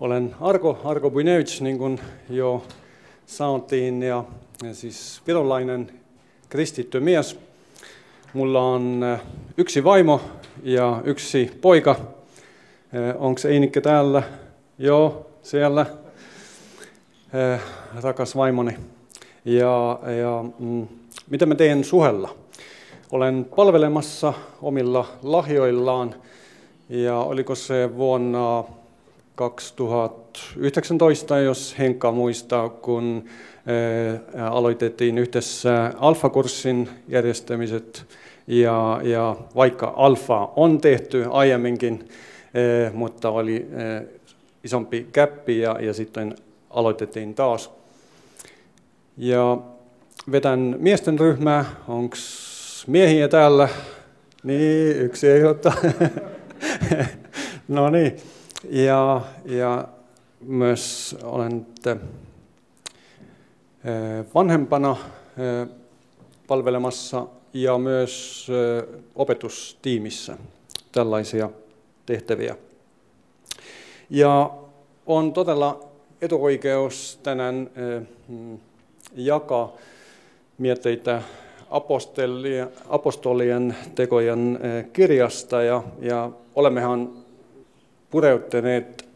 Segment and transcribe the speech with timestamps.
[0.00, 2.00] Olen Arko, Arko Bujnevich, niin kuin
[2.30, 2.62] jo
[3.26, 4.24] sanottiin, ja,
[4.62, 5.90] ja siis virolainen
[6.48, 7.38] kristitty mies.
[8.32, 9.20] Mulla on äh,
[9.56, 10.20] yksi vaimo
[10.62, 11.90] ja yksi poika.
[11.90, 14.22] Äh, Onko Einikkä täällä?
[14.78, 15.86] Joo, siellä.
[17.34, 17.60] Äh,
[18.02, 18.76] rakas vaimoni.
[19.44, 20.88] Ja, ja mm,
[21.30, 22.34] mitä mä teen suhella?
[23.12, 26.14] Olen palvelemassa omilla lahjoillaan.
[26.88, 28.64] Ja oliko se vuonna
[29.40, 33.24] 2019, jos Henkka muistaa, kun
[34.50, 38.06] aloitettiin yhdessä alfakurssin järjestämiset.
[38.46, 42.08] Ja, ja vaikka alfa on tehty aiemminkin,
[42.92, 43.66] mutta oli
[44.64, 46.34] isompi käppi ja, ja sitten
[46.70, 47.70] aloitettiin taas.
[49.16, 49.58] Ja
[50.32, 51.64] vetän miesten ryhmää.
[51.88, 52.16] Onko
[52.86, 53.68] miehiä täällä?
[54.42, 55.74] Niin, yksi ei ottaa.
[57.68, 58.16] no niin.
[58.68, 59.88] Ja, ja
[60.40, 61.66] myös olen
[64.34, 64.96] vanhempana
[66.46, 68.46] palvelemassa ja myös
[69.14, 70.36] opetustiimissä
[70.92, 71.50] tällaisia
[72.06, 72.56] tehtäviä.
[74.10, 74.50] Ja
[75.06, 75.80] on todella
[76.22, 77.70] etuoikeus tänään
[78.28, 78.58] mm,
[79.14, 79.72] jakaa
[80.58, 81.22] mietteitä
[82.88, 84.58] apostolien tekojen
[84.92, 87.10] kirjasta ja, ja olemmehan
[88.10, 89.08] pureutuneet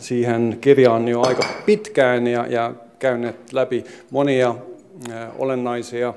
[0.00, 4.54] siihen kirjaan jo aika pitkään ja, ja käyneet läpi monia
[5.38, 6.14] olennaisia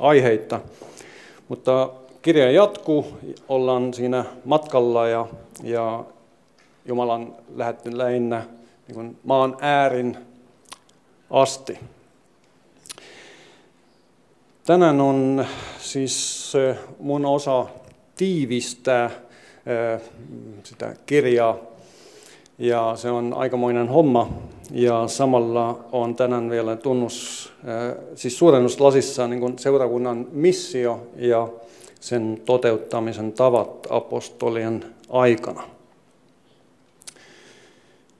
[0.00, 0.60] aiheita.
[1.48, 1.90] Mutta
[2.22, 3.18] kirja jatkuu,
[3.48, 5.26] ollaan siinä matkalla ja,
[5.62, 6.04] ja
[6.84, 8.44] Jumalan lähetty lähinnä
[8.88, 10.16] niin maan äärin
[11.30, 11.78] asti.
[14.66, 15.46] Tänään on
[15.78, 16.52] siis
[16.98, 17.66] mun osa
[18.16, 19.10] tiivistää
[20.64, 21.56] sitä kirjaa.
[22.58, 24.32] Ja se on aikamoinen homma.
[24.70, 27.52] Ja samalla on tänään vielä tunnus,
[28.14, 31.48] siis suurennuslasissa niin kuin seurakunnan missio ja
[32.00, 35.62] sen toteuttamisen tavat apostolien aikana.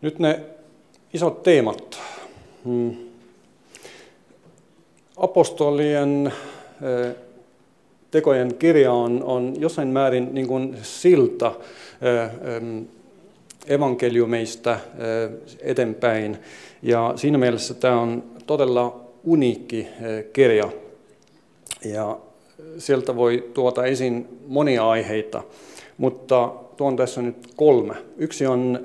[0.00, 0.40] Nyt ne
[1.14, 1.98] isot teemat.
[2.64, 2.96] Hmm.
[5.16, 6.32] Apostolien
[8.10, 11.52] tekojen kirja on, on jossain määrin niin kuin silta
[13.66, 14.78] evankeliumeista
[15.60, 16.38] eteenpäin.
[16.82, 19.88] Ja siinä mielessä tämä on todella uniikki
[20.32, 20.68] kirja.
[21.84, 22.18] Ja
[22.78, 25.42] sieltä voi tuota esiin monia aiheita,
[25.98, 27.94] mutta tuon tässä nyt kolme.
[28.16, 28.80] Yksi on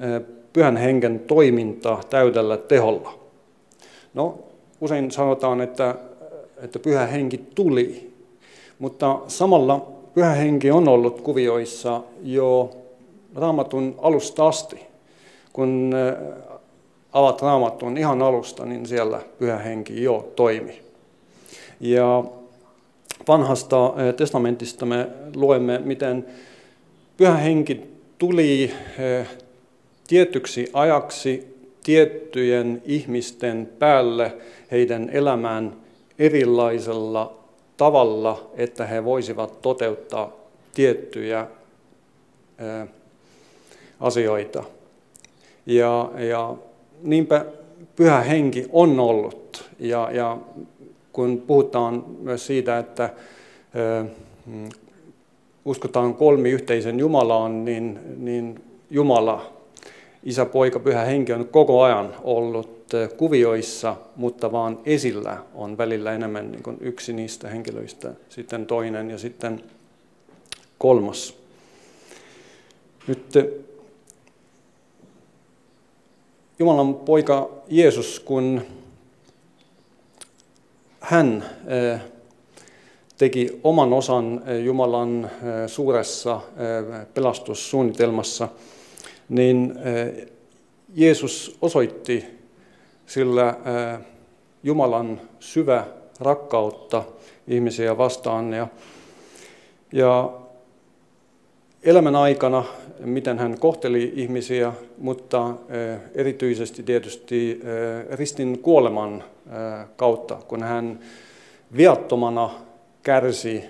[0.53, 3.19] pyhän hengen toiminta täydellä teholla.
[4.13, 4.39] No,
[4.81, 5.95] usein sanotaan, että,
[6.63, 8.10] että pyhä henki tuli
[8.81, 12.71] mutta samalla pyhä henki on ollut kuvioissa jo
[13.35, 14.79] raamatun alusta asti.
[15.53, 16.47] Kun äh,
[17.13, 20.81] avat raamatun ihan alusta, niin siellä pyhä henki jo toimi.
[21.79, 22.23] Ja
[23.27, 26.25] vanhasta äh, testamentista me luemme, miten
[27.17, 27.81] pyhä henki
[28.17, 28.71] tuli
[29.19, 29.27] äh,
[30.07, 34.33] tietyksi ajaksi tiettyjen ihmisten päälle
[34.71, 35.73] heidän elämään
[36.19, 37.40] erilaisella
[37.81, 40.31] tavalla, että he voisivat toteuttaa
[40.73, 41.47] tiettyjä
[43.99, 44.63] asioita.
[45.65, 46.55] Ja, ja
[47.01, 47.45] niinpä
[47.95, 49.69] pyhä henki on ollut.
[49.79, 50.37] Ja, ja
[51.13, 53.09] kun puhutaan myös siitä, että
[55.65, 59.53] uskotaan kolmi yhteisen Jumalaan, niin, niin Jumala,
[60.23, 62.81] Isä, Poika, Pyhä Henki on koko ajan ollut
[63.17, 69.17] kuvioissa, mutta vaan esillä on välillä enemmän niin kuin yksi niistä henkilöistä, sitten toinen ja
[69.17, 69.63] sitten
[70.77, 71.33] kolmas.
[73.07, 73.33] Nyt
[76.59, 78.61] Jumalan poika Jeesus, kun
[80.99, 81.45] hän
[83.17, 85.31] teki oman osan Jumalan
[85.67, 86.41] suuressa
[87.13, 88.47] pelastussuunnitelmassa,
[89.31, 89.75] niin
[90.93, 92.25] Jeesus osoitti
[93.05, 93.55] sillä
[94.63, 95.85] Jumalan syvä
[96.19, 97.03] rakkautta
[97.47, 98.53] ihmisiä vastaan.
[98.53, 98.67] Ja,
[99.91, 100.33] ja
[101.83, 102.63] elämän aikana
[102.99, 105.55] miten hän kohteli ihmisiä, mutta
[106.15, 107.61] erityisesti tietysti
[108.11, 109.23] ristin kuoleman
[109.95, 110.99] kautta, kun hän
[111.77, 112.49] viattomana
[113.03, 113.63] kärsi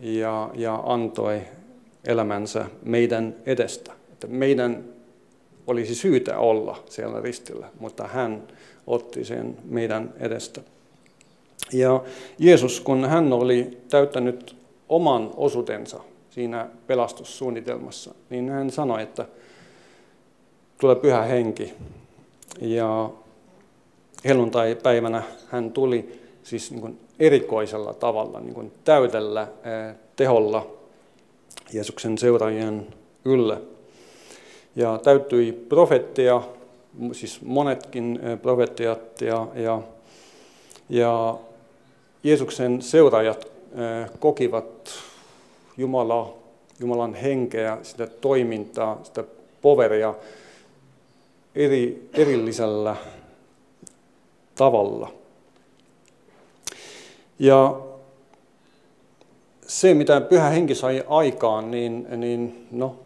[0.00, 1.40] ja, ja antoi
[2.04, 3.92] elämänsä meidän edestä.
[4.12, 4.95] Että meidän
[5.66, 8.42] olisi syytä olla siellä ristillä, mutta hän
[8.86, 10.60] otti sen meidän edestä.
[11.72, 12.04] Ja
[12.38, 14.56] Jeesus, kun hän oli täyttänyt
[14.88, 19.26] oman osuutensa siinä pelastussuunnitelmassa, niin hän sanoi, että
[20.80, 21.74] tulee pyhä henki.
[22.60, 23.10] Ja
[24.24, 29.48] helluntai-päivänä hän tuli siis niin kuin erikoisella tavalla, niin kuin täydellä
[30.16, 30.66] teholla
[31.72, 32.86] Jeesuksen seuraajien
[33.24, 33.60] ylle.
[34.76, 36.42] Ja täyttyi profettia,
[37.12, 39.82] siis monetkin profettiat ja, ja,
[40.88, 41.38] ja
[42.22, 43.48] Jeesuksen seuraajat
[44.18, 44.90] kokivat
[45.76, 46.34] Jumala,
[46.80, 49.24] Jumalan henkeä, sitä toimintaa, sitä
[49.62, 50.14] poveria
[51.54, 52.96] eri, erillisellä
[54.54, 55.12] tavalla.
[57.38, 57.80] Ja
[59.66, 62.96] se, mitä pyhä henki sai aikaan, niin, niin no,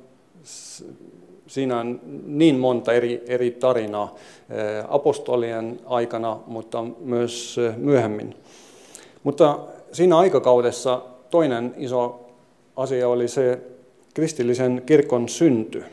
[1.50, 4.14] siinä on niin monta eri, eri tarinaa
[4.88, 8.36] apostolien aikana, mutta myös myöhemmin.
[9.22, 9.58] Mutta
[9.92, 12.20] siinä aikakaudessa toinen iso
[12.76, 13.58] asia oli se
[14.14, 15.84] kristillisen kirkon synty.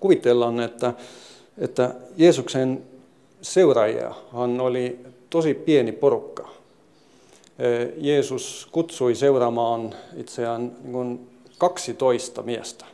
[0.00, 0.92] Kuvitellaan, että,
[1.58, 2.82] että Jeesuksen
[3.42, 4.98] seuraajahan oli
[5.30, 6.48] tosi pieni porukka.
[7.96, 12.91] Jeesus kutsui seuraamaan itseään niin 12 miestä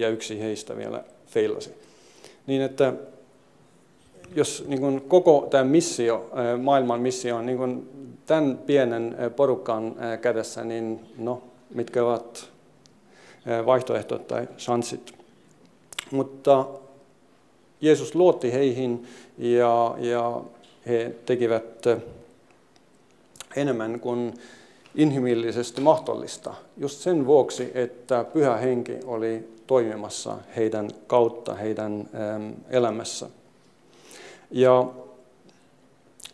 [0.00, 1.74] ja yksi heistä vielä feilasi.
[2.46, 2.92] Niin että
[4.34, 6.30] jos niin kuin koko tämä missio,
[6.62, 7.88] maailman missio on niin kuin
[8.26, 11.42] tämän pienen porukan kädessä, niin no,
[11.74, 12.50] mitkä ovat
[13.66, 15.14] vaihtoehdot tai chanssit.
[16.10, 16.66] Mutta
[17.80, 19.06] Jeesus luotti heihin
[19.38, 20.40] ja, ja
[20.86, 21.86] he tekivät
[23.56, 24.34] enemmän kuin
[24.94, 32.08] inhimillisesti mahdollista, just sen vuoksi, että pyhä henki oli toimimassa heidän kautta, heidän
[32.70, 33.26] elämässä.
[34.50, 34.84] Ja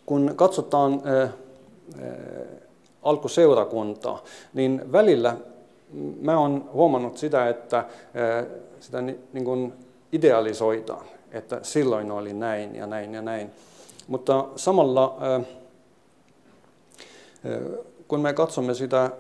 [0.07, 1.03] kun katsotaan
[3.03, 4.23] alkuseurakuntaa,
[4.55, 5.37] niin välillä
[6.21, 7.85] mä oon huomannut sitä, että
[8.81, 9.73] sitä niin kuin
[10.13, 13.51] idealisoidaan, että silloin oli näin ja näin ja näin.
[14.07, 15.17] Mutta samalla
[18.09, 19.11] kun me katsomme sitä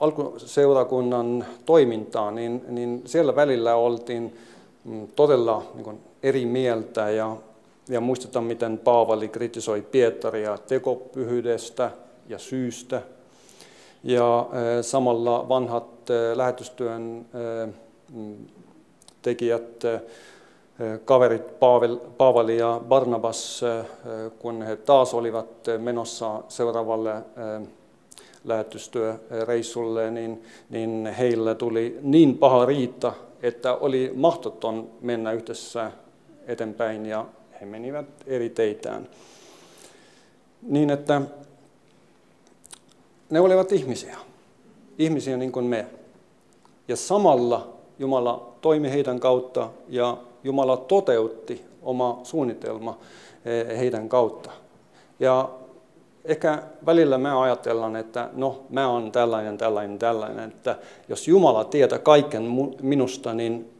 [0.00, 4.36] alkuseurakunnan toimintaa, niin, niin siellä välillä oltiin
[4.84, 7.36] mm, todella niin kuin eri mieltä ja,
[7.88, 11.90] ja muistetaan, miten Paavali kritisoi Pietaria tekopyhyydestä
[12.28, 13.02] ja syystä.
[14.04, 14.46] Ja
[14.82, 15.86] samalla vanhat
[16.34, 17.26] lähetystyön
[18.14, 18.36] mm,
[19.22, 19.82] tekijät,
[21.04, 23.60] kaverit Paavel, Paavali ja Barnabas,
[24.38, 25.46] kun he taas olivat
[25.78, 27.12] menossa seuraavalle
[28.46, 33.12] lähetystyöreissulle, niin, niin heillä tuli niin paha riitta,
[33.42, 35.92] että oli mahdoton mennä yhdessä
[36.46, 37.26] eteenpäin ja
[37.60, 39.08] he menivät eri teitään.
[40.62, 41.22] Niin että
[43.30, 44.16] ne olivat ihmisiä,
[44.98, 45.86] ihmisiä niin kuin me.
[46.88, 52.98] Ja samalla Jumala toimi heidän kautta ja Jumala toteutti oma suunnitelma
[53.44, 54.50] eh, heidän kautta.
[55.20, 55.50] Ja
[56.26, 60.78] ehkä välillä me ajatellaan, että no, mä oon tällainen, tällainen, tällainen, että
[61.08, 62.44] jos Jumala tietää kaiken
[62.82, 63.70] minusta, niin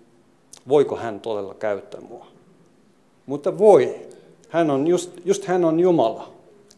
[0.69, 2.27] voiko hän todella käyttää mua?
[3.27, 3.95] Mutta voi.
[4.49, 6.29] Hän on just, just hän on Jumala.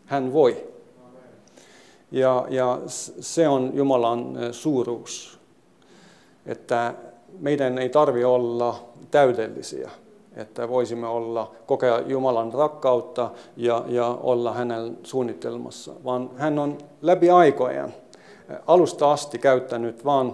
[0.07, 0.65] Hän voi.
[2.11, 2.79] Ja, ja
[3.21, 5.39] se on Jumalan suuruus,
[6.47, 6.95] että
[7.39, 9.91] meidän ei tarvi olla täydellisiä,
[10.39, 17.31] että voisimme olla, kokea Jumalan rakkautta ja, ja olla hänen suunnitelmassa, vaan hän on läpi
[17.31, 17.95] aikojen
[18.67, 20.33] alusta asti käyttänyt vain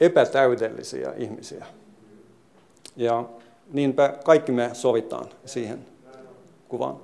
[0.00, 1.66] epätäydellisiä ihmisiä.
[2.96, 3.24] Ja
[3.72, 5.78] niinpä kaikki me sovitaan siihen
[6.68, 6.96] kuvaan.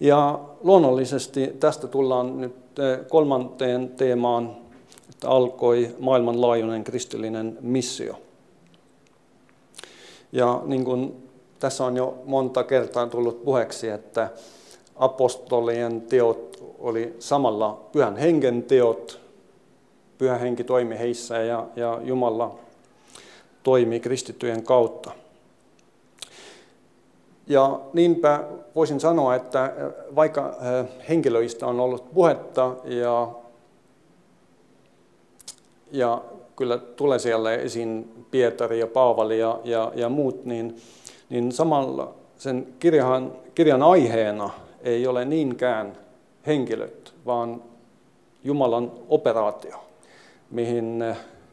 [0.00, 4.56] Ja luonnollisesti tästä tullaan nyt eh, kolmanteen teemaan,
[5.10, 8.18] että alkoi maailmanlaajuinen kristillinen missio.
[10.32, 14.30] Ja niin kuin tässä on jo monta kertaa tullut puheeksi, että
[14.96, 19.20] apostolien teot oli samalla pyhän hengen teot.
[20.18, 22.58] Pyhä henki toimi heissä ja, ja Jumala
[23.62, 25.10] toimi kristittyjen kautta.
[27.46, 28.44] Ja niinpä
[28.74, 29.72] voisin sanoa, että
[30.14, 30.54] vaikka
[31.08, 33.28] henkilöistä on ollut puhetta ja,
[35.92, 36.22] ja
[36.58, 40.76] kyllä tulee siellä esiin Pietari ja Paavali ja, ja, ja muut, niin,
[41.28, 44.50] niin samalla sen kirjan, kirjan aiheena
[44.82, 45.98] ei ole niinkään
[46.46, 47.62] henkilöt, vaan
[48.44, 49.84] Jumalan operaatio,
[50.50, 51.04] mihin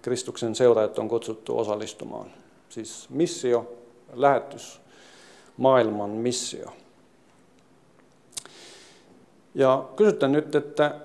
[0.01, 2.31] Kristuksen seuraajat on kutsuttu osallistumaan.
[2.69, 3.73] Siis missio,
[4.13, 4.81] lähetys,
[5.57, 6.73] maailman missio.
[9.55, 10.95] Ja kysytään nyt, että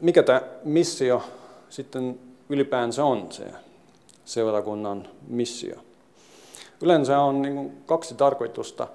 [0.00, 1.22] mikä tämä missio
[1.68, 3.44] sitten ylipäänsä on se
[4.24, 5.76] seurakunnan missio.
[6.82, 8.88] Yleensä on niin kaksi tarkoitusta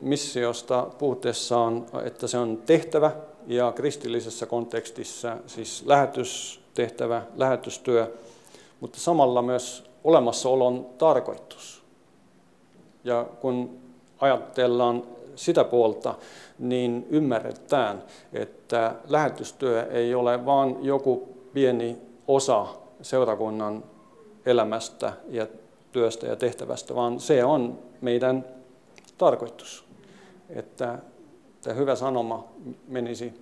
[0.00, 3.12] missiosta puhutessaan, että se on tehtävä
[3.46, 8.14] ja kristillisessä kontekstissa siis lähetystehtävä, lähetystyö,
[8.80, 11.82] mutta samalla myös olemassaolon tarkoitus.
[13.04, 13.78] Ja kun
[14.20, 15.02] ajatellaan
[15.36, 16.14] sitä puolta,
[16.58, 22.66] niin ymmärretään, että lähetystyö ei ole vain joku pieni osa
[23.02, 23.84] seurakunnan
[24.46, 25.46] elämästä ja
[25.92, 28.44] työstä ja tehtävästä, vaan se on meidän
[29.18, 29.84] tarkoitus,
[30.50, 30.98] että
[31.62, 32.44] tämä hyvä sanoma
[32.88, 33.32] menisi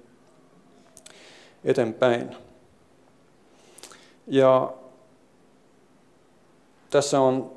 [1.64, 2.36] eteenpäin.
[4.26, 4.72] Ja
[6.90, 7.52] tässä on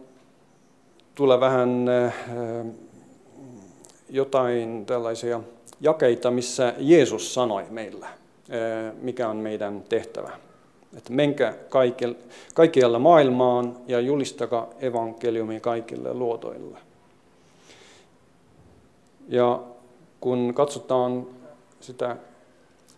[1.16, 2.14] tulee vähän eh,
[4.10, 5.42] jotain tällaisia
[5.82, 8.08] jakeita, missä Jeesus sanoi meillä,
[8.50, 10.49] eh, mikä on meidän tehtävä.
[10.98, 11.54] Että menkää
[12.54, 16.78] kaikkialla maailmaan ja julistakaa evankeliumi kaikille luotoille.
[19.28, 19.60] Ja
[20.20, 21.28] kun katsotaan
[21.80, 22.16] sitä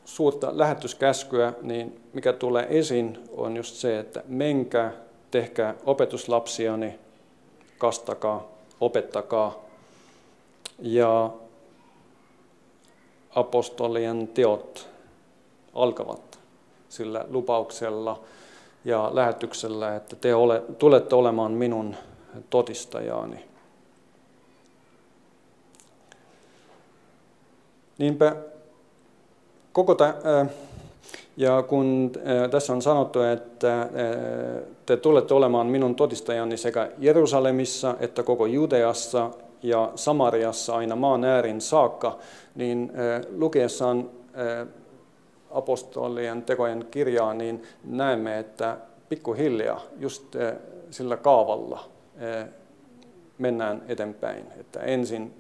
[0.06, 4.92] suurta lähetyskäskyä, niin mikä tulee esiin on just se, että menkää,
[5.32, 7.00] tehkää opetuslapsiani,
[7.78, 8.48] kastakaa,
[8.82, 9.60] opettakaa.
[10.80, 11.32] Ja
[13.36, 14.90] apostolien teot
[15.74, 16.41] alkavat
[16.92, 18.20] sillä lupauksella
[18.86, 21.96] ja lähetyksellä, että te ole, tulette olemaan minun
[22.50, 23.46] todistajaani.
[27.98, 28.36] Niinpä
[29.74, 30.16] koko tämä,
[31.38, 32.12] ja kun
[32.52, 33.90] tässä on sanottu, että
[34.86, 39.30] te tulette olemaan minun todistajani sekä Jerusalemissa että koko Judeassa
[39.64, 42.18] ja Samariassa aina maan äärin saakka,
[42.56, 42.92] niin
[43.38, 44.10] lukiessaan
[45.54, 48.78] apostolien tekojen kirjaa, niin näemme, että
[49.10, 50.36] pikkuhiljaa just
[50.92, 51.90] sillä kaavalla
[53.38, 54.46] mennään eteenpäin.
[54.60, 55.34] Että ensin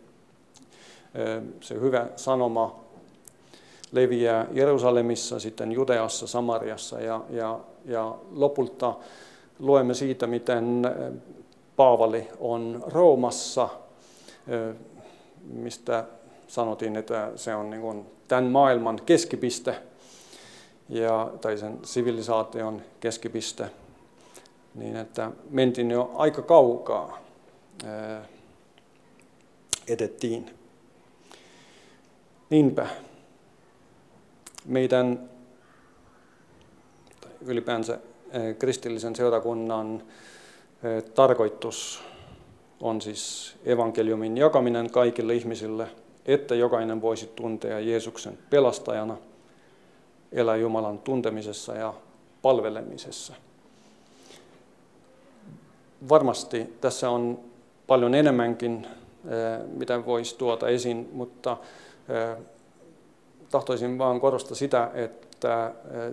[1.62, 2.80] se hyvä sanoma
[3.92, 8.94] leviää Jerusalemissa, sitten Judeassa, Samariassa ja, ja, ja lopulta
[9.60, 10.82] luemme siitä, miten
[11.76, 13.70] Paavali on Roomassa,
[15.44, 16.06] mistä
[16.48, 19.76] sanotiin, että se on niin kuin tämän maailman keskipiste
[20.90, 23.70] ja, tai sen sivilisaation keskipiste,
[24.76, 27.18] niin että mentiin jo aika kaukaa,
[29.88, 30.52] edettiin.
[32.50, 32.88] Niinpä.
[34.66, 35.30] Meidän
[37.46, 38.00] ylipäänsä
[38.60, 40.04] kristillisen seurakunnan
[41.16, 42.04] tarkoitus
[42.82, 45.88] on siis evankeliumin jakaminen kaikille ihmisille,
[46.26, 49.18] että jokainen voisi tuntea Jeesuksen pelastajana,
[50.32, 51.94] elää Jumalan tuntemisessa ja
[52.42, 53.34] palvelemisessa.
[56.10, 57.40] Varmasti tässä on
[57.88, 58.88] paljon enemmänkin,
[59.78, 61.58] mitä voisi tuota esiin, mutta
[63.52, 65.72] tahtoisin vaan korostaa sitä, että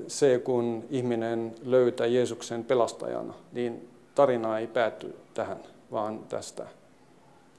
[0.09, 5.59] se kun ihminen löytää Jeesuksen pelastajana, niin tarina ei pääty tähän,
[5.93, 6.67] vaan tästä,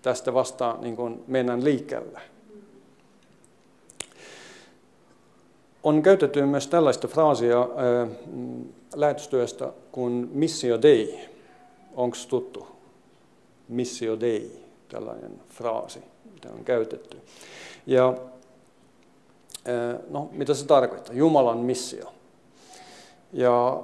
[0.01, 2.21] tästä vasta niin mennään liikkeelle.
[5.83, 8.09] On käytetty myös tällaista fraasia äh,
[8.95, 11.19] lähetystyöstä kuin missio dei.
[11.95, 12.67] Onko tuttu?
[13.67, 15.99] Missio dei, tällainen fraasi,
[16.33, 17.17] mitä on käytetty.
[17.85, 18.13] Ja
[20.09, 21.15] no, mitä se tarkoittaa?
[21.15, 22.13] Jumalan missio.
[23.33, 23.83] Ja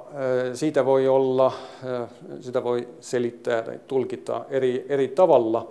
[0.53, 1.53] siitä voi olla,
[2.41, 5.69] sitä voi selittää tai tulkita eri, eri tavalla.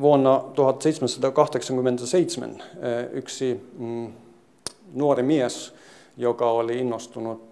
[0.00, 2.62] Vuonna 1787
[3.12, 4.12] yksi mm,
[4.94, 5.74] nuori mies,
[6.16, 7.42] joka oli innostunut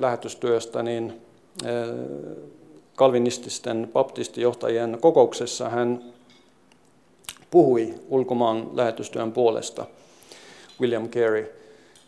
[0.00, 1.20] lähetystyöstä, niin
[2.96, 6.02] kalvinististen baptistijohtajien kokouksessa hän
[7.50, 9.86] puhui ulkomaan lähetystyön puolesta,
[10.80, 11.52] William Carey.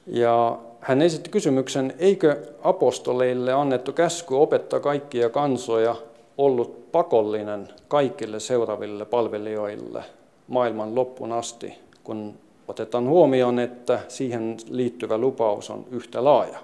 [0.07, 5.97] Ja hän esitti kysymyksen, eikö apostoleille annettu käsky opettaa kaikkia kansoja
[6.39, 10.05] ollut pakollinen kaikille seuraaville palvelijoille
[10.49, 12.35] maailman loppuun asti, kun
[12.69, 16.59] otetaan huomioon, että siihen liittyvä lupaus on yhtä laaja.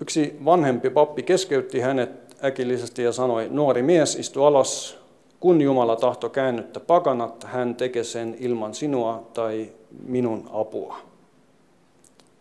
[0.00, 2.10] Yksi vanhempi pappi keskeytti hänet
[2.44, 4.98] äkillisesti ja sanoi, nuori mies, istu alas,
[5.40, 9.72] kun Jumala tahto käännyttä pakanat, hän tekee sen ilman sinua tai
[10.04, 10.98] minun apua.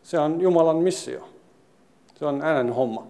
[0.04, 1.37] Se on Jumalan missio.
[2.20, 3.08] Se on äänen homma.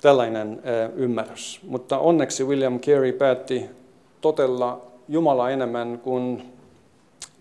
[0.00, 0.62] Tällainen
[0.96, 1.60] ymmärrys.
[1.62, 3.70] Mutta onneksi William Carey päätti
[4.20, 6.52] totella Jumala enemmän kuin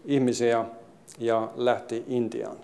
[0.05, 0.65] ihmisiä
[1.19, 2.57] ja lähti Intiaan.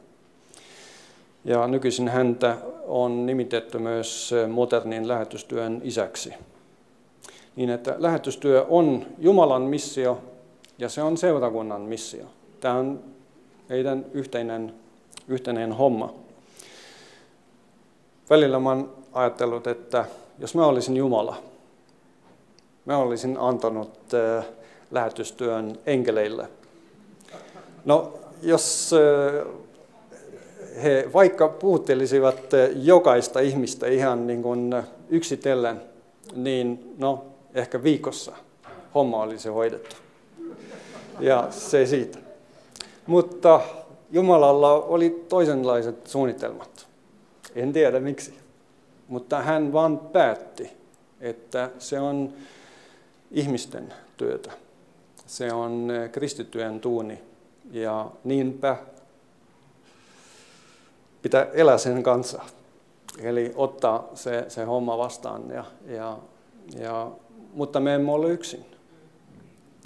[1.46, 2.58] Ja nykyisin häntä
[2.88, 6.34] on nimitetty myös modernin lähetystyön isäksi.
[7.56, 10.22] Niin että lähetystyö on Jumalan missio
[10.78, 12.26] ja se on seurakunnan missio.
[12.60, 13.00] Tämä on
[13.70, 14.74] meidän yhteinen,
[15.28, 16.14] yhteinen homma.
[18.30, 20.06] Välillä olen ajatellut, että
[20.40, 21.38] jos mä olisin Jumala,
[22.86, 24.46] mä olisin antanut äh,
[24.92, 26.48] lähetystyön enkeleille.
[27.86, 29.48] No, jos äh,
[30.84, 34.76] he vaikka puhuttelisivat äh, jokaista ihmistä ihan niin kuin
[35.10, 35.82] yksitellen,
[36.36, 38.32] niin no, ehkä viikossa
[38.96, 39.96] homma olisi hoidettu.
[41.20, 42.18] Ja se siitä.
[43.06, 43.62] Mutta
[44.12, 46.77] Jumalalla oli toisenlaiset suunnitelmat.
[47.58, 48.34] En tiedä miksi.
[49.08, 50.72] Mutta hän vaan päätti,
[51.22, 52.34] että se on
[53.32, 54.52] ihmisten työtä.
[55.26, 57.20] Se on eh, kristityön tuuni.
[57.72, 58.78] Ja niinpä
[61.22, 62.42] pitää elää sen kanssa.
[63.20, 65.50] Eli ottaa se, se homma vastaan.
[65.50, 66.18] Ja, ja,
[66.80, 67.12] ja,
[67.54, 68.66] mutta me emme ole yksin.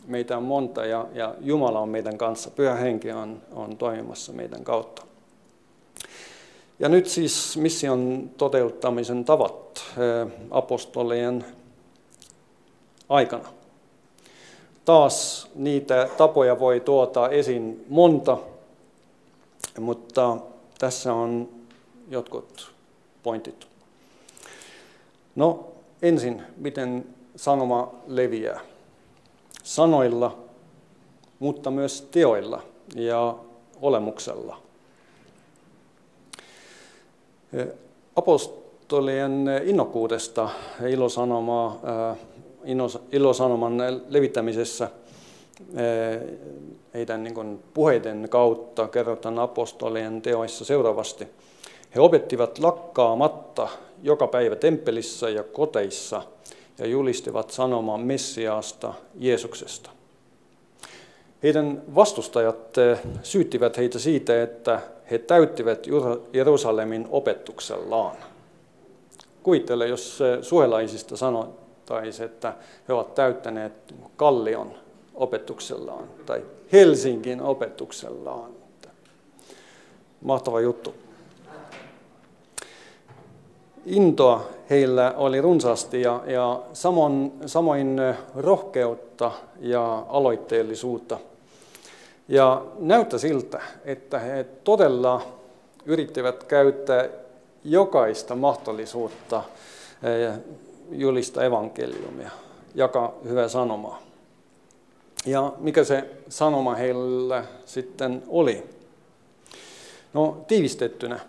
[0.07, 2.51] Meitä on monta ja, ja Jumala on meidän kanssa.
[2.51, 4.90] Pyhä henki on, on toimimassa meidän kautta.
[6.81, 11.45] Ja nyt siis mission toteuttamisen tavat eh, apostolien
[13.09, 13.49] aikana.
[14.85, 18.37] Taas niitä tapoja voi tuota esiin monta,
[19.79, 20.37] mutta
[20.79, 21.49] tässä on
[22.09, 22.71] jotkut
[23.23, 23.67] pointit.
[25.35, 25.67] No
[26.01, 28.59] ensin, miten sanoma leviää.
[29.63, 30.37] Sanoilla,
[31.39, 32.63] mutta myös teoilla
[32.95, 33.35] ja
[33.81, 34.60] olemuksella.
[38.15, 40.49] Apostolien innokkuudesta
[40.81, 41.79] ja ilosanomaa,
[43.11, 43.77] ilosanoman
[44.09, 44.89] levittämisessä
[46.93, 51.27] heidän niin puheiden kautta kerrotaan apostolien teoissa seuraavasti.
[51.95, 53.67] He opettivat lakkaamatta
[54.03, 56.21] joka päivä temppelissä ja koteissa
[56.77, 59.89] ja julistivat sanomaan Messiaasta Jeesuksesta.
[61.43, 62.75] Heidän vastustajat
[63.23, 65.87] syyttivät heitä siitä, että he täyttivät
[66.33, 68.15] Jerusalemin opetuksellaan.
[69.43, 72.53] Kuvittele, jos suhelaisista sanottaisiin, että
[72.87, 73.73] he ovat täyttäneet
[74.15, 74.71] Kallion
[75.13, 78.51] opetuksellaan tai Helsingin opetuksellaan.
[80.21, 80.93] Mahtava juttu.
[83.85, 88.01] Intoa heillä oli runsaasti ja, ja samoin, samoin
[88.35, 91.19] rohkeutta ja aloitteellisuutta–
[92.31, 95.21] ja näyttää siltä, että he todella
[95.85, 97.09] yrittivät käyttää
[97.63, 99.43] jokaista mahdollisuutta
[100.03, 100.33] eh,
[100.91, 102.31] julista evankeliumia,
[102.75, 104.01] jakaa hyvää sanomaa.
[105.25, 108.63] Ja mikä se sanoma heillä sitten oli?
[110.13, 111.19] No tiivistettynä.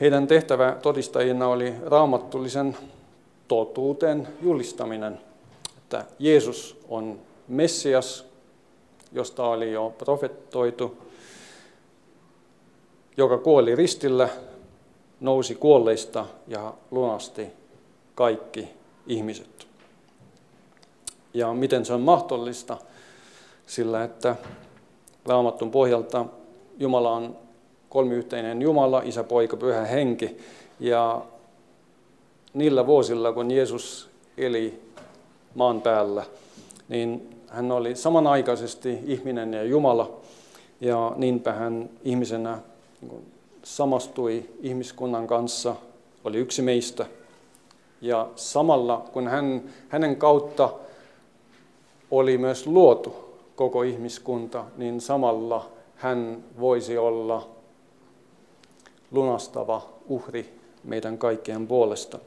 [0.00, 2.76] Heidän tehtävä todistajina oli raamattullisen
[3.48, 5.20] totuuden julistaminen,
[5.78, 7.18] että Jeesus on
[7.48, 8.29] Messias,
[9.12, 10.98] josta oli jo profettoitu,
[13.16, 14.28] joka kuoli ristillä,
[15.20, 17.46] nousi kuolleista ja lunasti
[18.14, 18.68] kaikki
[19.06, 19.66] ihmiset.
[21.34, 22.76] Ja miten se on mahdollista?
[23.66, 24.36] Sillä, että
[25.26, 26.26] Raamattun pohjalta
[26.78, 27.36] Jumala on
[27.88, 30.36] kolmiyhteinen Jumala, Isä, Poika, Pyhä Henki.
[30.80, 31.22] Ja
[32.54, 34.80] niillä vuosilla, kun Jeesus eli
[35.54, 36.24] maan päällä,
[36.88, 40.20] niin hän oli samanaikaisesti ihminen ja Jumala,
[40.80, 42.58] ja niinpä hän ihmisenä
[43.00, 43.32] niin
[43.62, 45.76] samastui ihmiskunnan kanssa,
[46.24, 47.06] oli yksi meistä.
[48.00, 50.72] Ja samalla, kun hän, hänen kautta
[52.10, 57.48] oli myös luotu koko ihmiskunta, niin samalla hän voisi olla
[59.10, 62.18] lunastava uhri meidän kaikkien puolesta.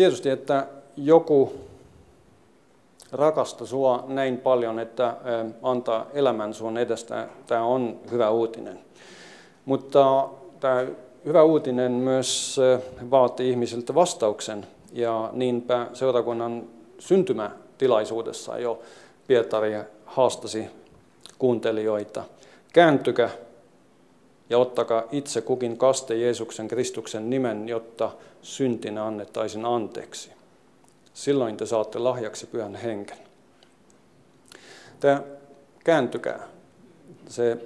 [0.00, 1.52] Tietysti, että joku
[3.12, 5.16] rakasta sua näin paljon, että
[5.62, 8.80] antaa elämän sun edestä, tämä on hyvä uutinen.
[9.64, 10.28] Mutta
[10.60, 10.86] tämä
[11.24, 12.60] hyvä uutinen myös
[13.10, 16.64] vaatii ihmisiltä vastauksen, ja niinpä seurakunnan
[16.98, 18.80] syntymätilaisuudessa jo
[19.26, 19.72] Pietari
[20.04, 20.66] haastasi
[21.38, 22.24] kuuntelijoita.
[22.72, 23.30] Kääntykää
[24.50, 28.10] ja ottakaa itse kukin kaste Jeesuksen Kristuksen nimen, jotta
[28.42, 30.30] syntinä annettaisiin anteeksi.
[31.14, 33.18] Silloin te saatte lahjaksi pyhän henken.
[35.00, 35.22] Tämä
[35.84, 36.48] kääntykää,
[37.28, 37.58] se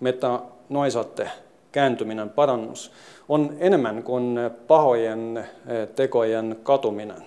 [0.00, 1.30] meta noisatte
[1.72, 2.92] kääntyminen, parannus,
[3.28, 7.24] on enemmän kuin pahojen eh, tekojen katuminen,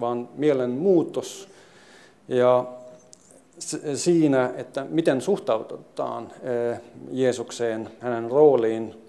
[0.00, 1.48] vaan mielen muutos
[2.28, 2.64] ja
[3.94, 9.02] siinä, että miten suhtaudutaan eh, Jeesukseen, hänen rooliin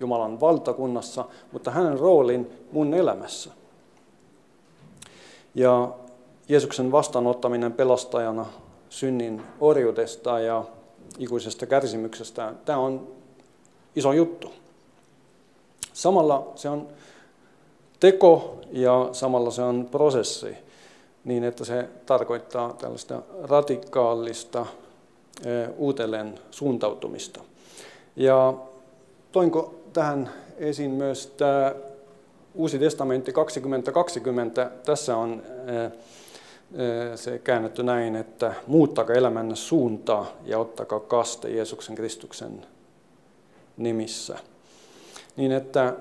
[0.00, 3.50] Jumalan valtakunnassa, mutta hänen rooliin mun elämässä.
[5.54, 5.92] Ja
[6.48, 8.46] Jeesuksen vastaanottaminen pelastajana
[8.88, 10.64] synnin orjuudesta ja
[11.18, 13.08] ikuisesta kärsimyksestä, tämä on
[13.96, 14.52] iso juttu.
[15.92, 16.88] Samalla se on
[18.00, 20.56] teko ja samalla se on prosessi,
[21.26, 24.66] niin että se tarkoittaa tällaista radikaalista
[25.76, 27.40] uudelleen suuntautumista.
[28.16, 28.54] Ja
[29.32, 31.74] toinko tähän esiin myös tämä
[32.56, 35.42] Uusi testamentti 2020, tässä on
[37.14, 42.66] se käännetty näin, että muuttakaa elämänne suuntaa ja ottakaa kaste Jeesuksen Kristuksen
[43.76, 44.38] nimissä.
[45.36, 45.94] Niin että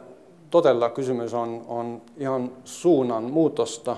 [0.51, 3.97] todella kysymys on, on ihan suunnan muutosta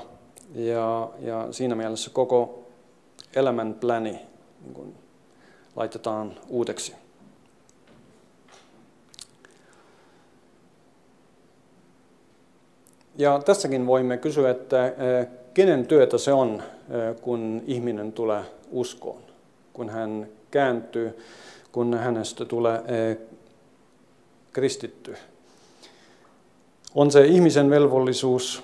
[0.58, 2.68] ja, ja siinä mielessä koko
[3.36, 4.20] elämän pläni
[4.76, 4.96] niin
[5.76, 6.96] laitetaan uudeksi.
[13.18, 19.22] Ja tässäkin voimme kysyä, että eh, kenen työtä se on, eh, kun ihminen tulee uskoon,
[19.74, 21.18] kun hän kääntyy,
[21.72, 23.18] kun hänestä tulee eh,
[24.54, 25.16] kristitty.
[26.96, 28.64] On se ihmisen velvollisuus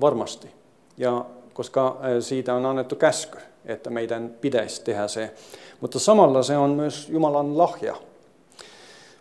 [0.00, 0.50] varmasti,
[0.96, 5.34] ja koska siitä on annettu käsky, että meidän pitäisi tehdä se.
[5.80, 7.96] Mutta samalla se on myös Jumalan lahja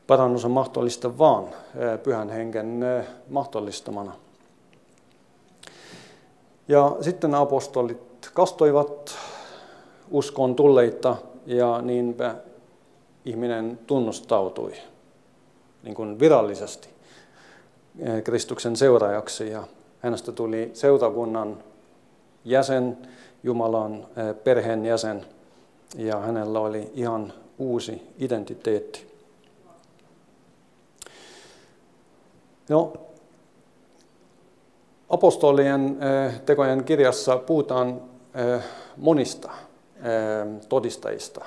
[0.09, 1.47] Parannus on mahdollista vaan
[2.03, 2.85] pyhän henken
[3.29, 4.15] mahdollistamana.
[6.67, 9.17] Ja sitten apostolit kastoivat
[10.11, 11.15] uskoon tulleita
[11.45, 12.35] ja niinpä
[13.25, 14.73] ihminen tunnustautui
[15.83, 16.89] niin kuin virallisesti
[18.23, 19.63] Kristuksen seuraajaksi ja
[19.99, 21.63] hänestä tuli seurakunnan
[22.45, 22.97] jäsen,
[23.43, 24.07] Jumalan
[24.43, 25.25] perheen jäsen
[25.95, 29.09] ja hänellä oli ihan uusi identiteetti.
[32.69, 32.93] No,
[35.09, 38.01] apostolien eh, tekojen kirjassa puhutaan
[38.35, 38.63] eh,
[38.97, 39.51] monista
[39.95, 41.45] eh, todistajista,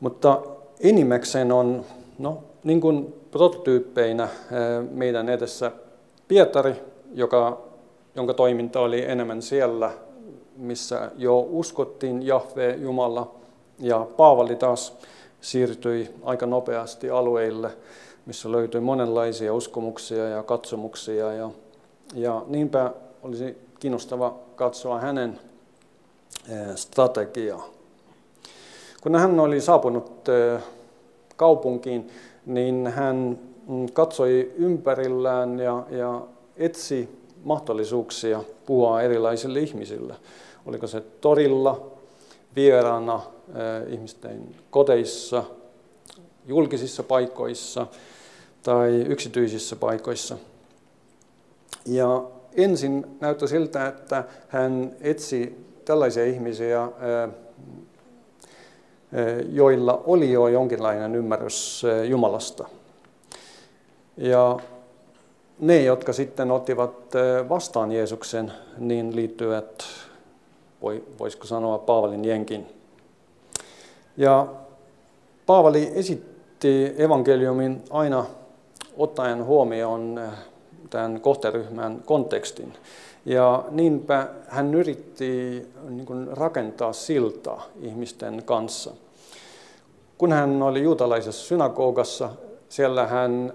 [0.00, 0.42] mutta
[0.80, 1.84] enimmäkseen on,
[2.18, 4.28] no, niin kuin prototyyppeinä
[4.90, 5.72] meidän edessä
[6.28, 6.74] Pietari,
[7.14, 7.60] joka,
[8.14, 9.90] jonka toiminta oli enemmän siellä,
[10.56, 13.34] missä jo uskottiin Jahve Jumala,
[13.78, 14.96] ja Paavali taas
[15.40, 17.70] siirtyi aika nopeasti alueille,
[18.26, 21.32] missä löytyi monenlaisia uskomuksia ja katsomuksia.
[21.32, 21.50] Ja,
[22.14, 22.92] ja niinpä
[23.22, 25.40] olisi kiinnostava katsoa hänen
[26.48, 27.68] eh, strategiaa.
[29.02, 30.62] Kun hän oli saapunut eh,
[31.36, 32.10] kaupunkiin,
[32.46, 36.20] niin hän mm, katsoi ympärillään ja, ja
[36.60, 37.08] etsi
[37.44, 40.14] mahdollisuuksia puhua erilaisille ihmisille.
[40.66, 41.90] Oliko se torilla,
[42.56, 45.44] vieraana, eh, ihmisten kodeissa,
[46.46, 47.86] julkisissa paikoissa–
[48.62, 50.36] tai yksityisissä paikoissa.
[51.86, 52.24] Ja
[52.56, 56.88] ensin näyttää siltä, että hän etsi tällaisia ihmisiä,
[59.48, 62.68] joilla oli jo jonkinlainen ymmärrys Jumalasta.
[64.16, 64.58] Ja
[65.60, 66.92] ne, jotka sitten ottivat
[67.48, 69.84] vastaan Jeesuksen, niin liittyvät,
[71.18, 72.66] voisiko sanoa, Paavalin jenkin.
[74.16, 74.46] Ja
[75.46, 78.24] Paavali esitti evankeliumin aina
[78.96, 80.20] ottaen huomioon
[80.90, 82.72] tämän kohderyhmän kontekstin.
[83.24, 88.90] Ja niinpä hän yritti niin rakentaa siltaa ihmisten kanssa.
[90.18, 92.30] Kun hän oli juutalaisessa synagogassa,
[92.68, 93.52] siellä hän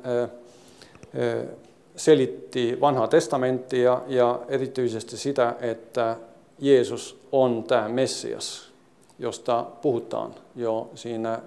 [1.96, 6.18] selitti vanhaa testamenttia ja erityisesti sitä, että
[6.60, 8.72] Jeesus on tämä Messias,
[9.20, 11.40] josta puhutaan jo siinä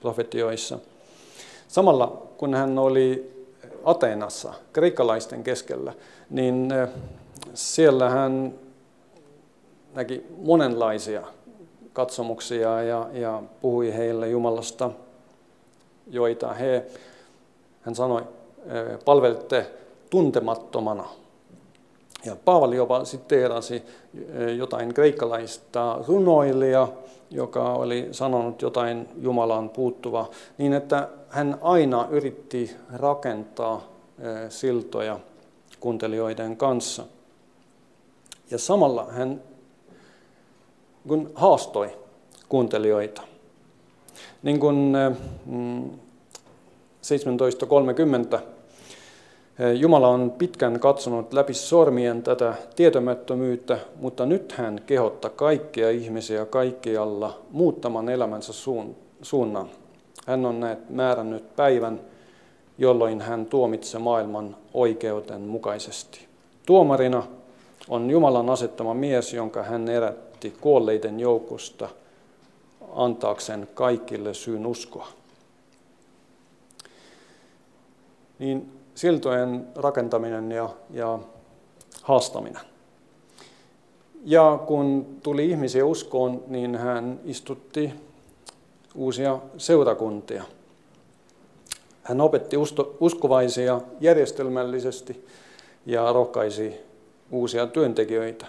[0.00, 0.78] profetioissa.
[1.68, 3.30] Samalla kun hän oli
[3.84, 5.92] Ateenassa kreikkalaisten keskellä,
[6.30, 6.88] niin eh,
[7.54, 8.54] siellä hän
[9.94, 11.22] näki monenlaisia
[11.92, 14.90] katsomuksia ja, ja puhui heille Jumalasta,
[16.06, 16.86] joita he,
[17.82, 18.22] hän sanoi,
[19.04, 19.70] palvelette
[20.10, 21.04] tuntemattomana.
[22.24, 23.82] Ja Paavali jopa siteerasi
[24.56, 26.92] jotain kreikkalaista runoilijaa,
[27.30, 33.88] joka oli sanonut jotain Jumalaan puuttuva, niin että hän aina yritti rakentaa
[34.48, 35.20] siltoja
[35.80, 37.04] kuuntelijoiden kanssa.
[38.50, 39.42] Ja samalla hän
[41.08, 41.90] kun haastoi
[42.48, 43.22] kuuntelijoita.
[44.42, 44.92] Niin kuin
[47.10, 48.60] 17.30 mm,
[49.74, 57.38] Jumala on pitkän katsonut läpi sormien tätä tietämättömyyttä, mutta nyt hän kehottaa kaikkia ihmisiä kaikkialla
[57.50, 58.52] muuttamaan elämänsä
[59.22, 59.70] suunnan.
[60.26, 62.00] Hän on näet määrännyt päivän,
[62.78, 66.26] jolloin hän tuomitsee maailman oikeuden mukaisesti.
[66.66, 67.22] Tuomarina
[67.88, 71.88] on Jumalan asettama mies, jonka hän erätti kuolleiden joukosta
[72.92, 75.19] antaakseen kaikille syyn uskoa.
[78.40, 81.18] Niin siltojen rakentaminen ja, ja
[82.02, 82.62] haastaminen.
[84.24, 87.92] Ja kun tuli ihmisiä uskoon, niin hän istutti
[88.94, 90.44] uusia seurakuntia.
[92.02, 92.56] Hän opetti
[93.00, 95.26] uskovaisia järjestelmällisesti
[95.86, 96.80] ja rohkaisi
[97.30, 98.46] uusia työntekijöitä.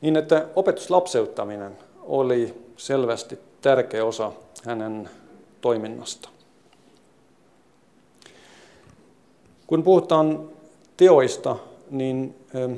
[0.00, 4.32] Niin että opetuslapseuttaminen oli selvästi tärkeä osa
[4.64, 5.10] hänen
[5.60, 6.35] toiminnasta.
[9.66, 10.48] Kun puhutaan
[10.96, 11.56] teoista,
[11.90, 12.72] niin ähm,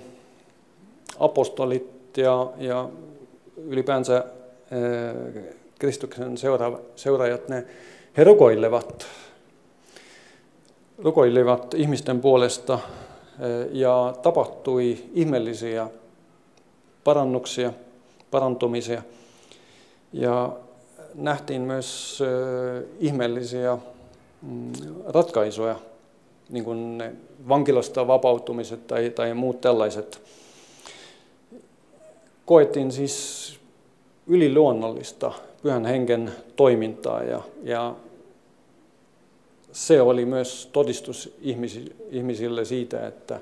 [1.18, 2.88] apostolit ja, ja
[3.57, 5.44] ylipäänsä äh,
[5.79, 7.66] Kristuksen seura, seuraajat, ne,
[8.16, 9.07] he rukoilevat,
[10.98, 12.81] rukoilevat ihmisten puolesta äh,
[13.72, 15.88] ja tapahtui ihmeellisiä
[17.05, 17.72] parannuksia,
[18.31, 19.03] parantumisia.
[20.12, 20.53] Ja
[21.14, 23.79] nähtiin myös äh, ihmeellisiä
[24.42, 24.72] mm,
[25.07, 25.77] ratkaisuja
[26.48, 27.12] niin kuin ne
[27.48, 30.22] vankilasta vapautumiset tai, tai muut tällaiset,
[32.46, 33.58] koettiin siis
[34.26, 35.32] yliluonnollista
[35.62, 37.94] pyhän hengen toimintaa ja, ja
[39.72, 41.37] se oli myös todistus
[42.11, 43.40] ihmisille siitä, että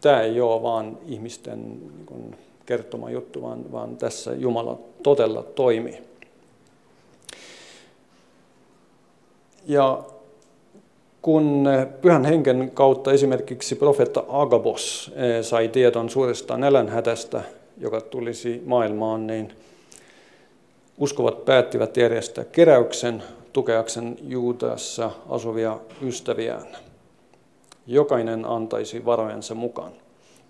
[0.00, 6.02] tämä ei ole vain ihmisten niin kertoma juttu, vaan, vaan tässä Jumala todella toimii.
[9.66, 10.04] Ja
[11.24, 17.42] kun eh, pyhän henken kautta esimerkiksi profeetta Agabos eh, sai tiedon suuresta nälänhätästä,
[17.78, 19.52] joka tulisi maailmaan, niin
[20.98, 26.66] uskovat päättivät järjestää keräyksen tukeaksen Juutassa asuvia ystäviään.
[27.86, 29.92] Jokainen antaisi varojensa mukaan.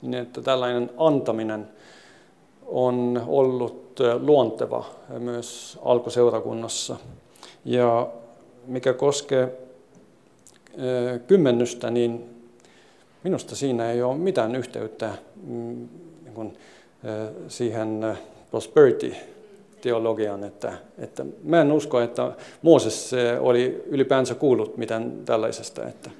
[0.02, 1.68] Niin että tällainen antaminen
[2.66, 4.84] on ollut eh, luonteva
[5.18, 6.96] myös alkuseurakunnassa.
[7.64, 8.08] Ja
[8.66, 9.63] mikä koskee
[11.26, 12.24] kymmennystä, niin
[13.22, 15.14] minusta siinä ei ole mitään yhteyttä
[15.46, 15.88] mm,
[16.24, 16.56] niin kuin,
[17.48, 18.16] siihen
[18.50, 22.32] prosperity-teologiaan, että, että mä en usko, että
[22.62, 23.10] Mooses
[23.40, 26.10] oli ylipäänsä kuullut mitään tällaisesta, että,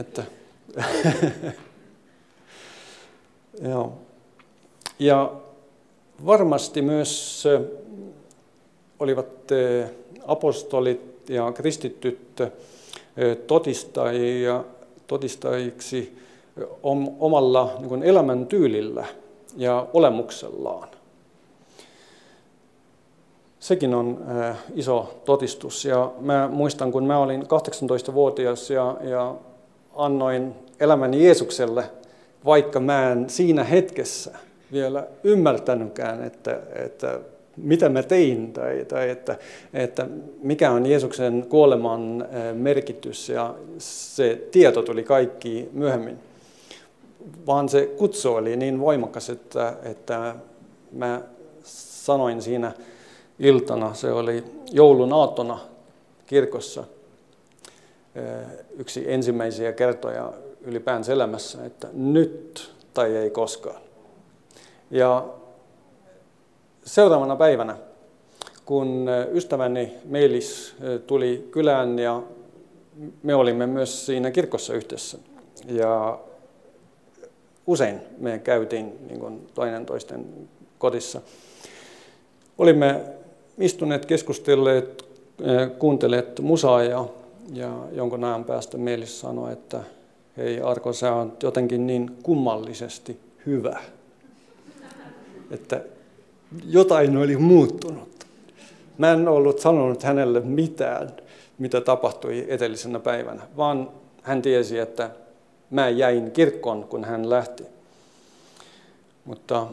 [0.00, 0.22] että
[3.62, 3.92] Joo.
[4.98, 5.32] Ja
[6.26, 7.44] varmasti myös
[8.98, 9.26] olivat
[10.26, 12.42] apostolit ja kristittyt
[13.46, 14.64] todistajia,
[15.06, 16.18] todistajiksi
[17.20, 19.04] omalla niin elämäntyylillä
[19.56, 20.88] ja olemuksellaan.
[23.60, 24.24] Sekin on
[24.74, 25.84] iso todistus.
[25.84, 29.34] Ja mä muistan, kun mä olin 18-vuotias ja, ja
[29.96, 31.84] annoin elämäni Jeesukselle,
[32.44, 34.38] vaikka mä en siinä hetkessä
[34.72, 37.20] vielä ymmärtänytkään, että, että
[37.56, 39.38] mitä mä tein tai, tai että,
[39.74, 40.06] että
[40.42, 46.18] mikä on Jeesuksen kuoleman merkitys ja se tieto tuli kaikki myöhemmin.
[47.46, 50.34] Vaan se kutsu oli niin voimakas, että, että
[50.92, 51.20] mä
[52.04, 52.72] sanoin siinä
[53.38, 55.58] iltana, se oli joulun aattona
[56.26, 56.84] kirkossa
[58.78, 63.80] yksi ensimmäisiä kertoja ylipäänsä elämässä, että nyt tai ei koskaan.
[64.90, 65.24] Ja
[66.84, 67.76] seuraavana päivänä,
[68.64, 72.22] kun ystäväni Meilis tuli kylään ja
[73.22, 75.18] me olimme myös siinä kirkossa yhdessä.
[75.66, 76.18] Ja
[77.66, 80.26] usein me käytiin niin kuin toinen toisten
[80.78, 81.20] kodissa.
[82.58, 83.00] Olimme
[83.58, 85.04] istuneet, keskustelleet,
[85.78, 87.04] kuunteleet musaa ja,
[87.52, 89.80] ja jonkun ajan päästä Meilis sanoi, että
[90.36, 93.80] hei Arko, sä on jotenkin niin kummallisesti hyvä,
[95.50, 95.80] että
[96.66, 98.26] jotain oli muuttunut.
[98.98, 101.10] Mä en ollut sanonut hänelle mitään,
[101.58, 103.90] mitä tapahtui edellisenä päivänä, vaan
[104.22, 105.10] hän tiesi, että
[105.70, 107.64] mä jäin kirkkoon, kun hän lähti.
[109.24, 109.66] Mutta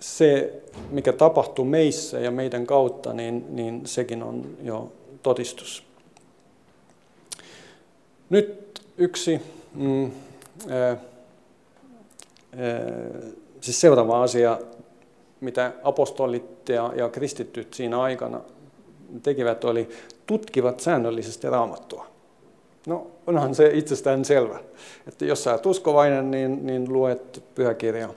[0.00, 5.82] se, mikä tapahtui meissä ja meidän kautta, niin, niin sekin on jo todistus.
[8.30, 9.40] Nyt yksi
[9.74, 10.10] mm,
[10.68, 10.96] ää, ää,
[13.60, 14.58] siis seuraava asia,
[15.40, 18.40] mitä apostolit ja, ja kristittyt siinä aikana
[19.22, 19.88] tekivät, oli
[20.26, 22.06] tutkivat säännöllisesti raamattua.
[22.86, 24.58] No, onhan se itsestään selvä,
[25.08, 28.12] että jos sä oot uskovainen, niin, niin luet pyhäkirjaa.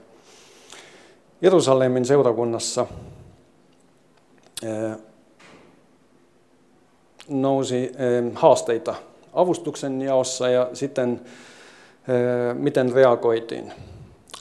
[1.42, 2.86] Jerusalemin seurakunnassa
[7.28, 7.92] nousi
[8.34, 8.94] haasteita
[9.32, 11.20] avustuksen jaossa ja sitten
[12.54, 13.72] miten reagoitiin.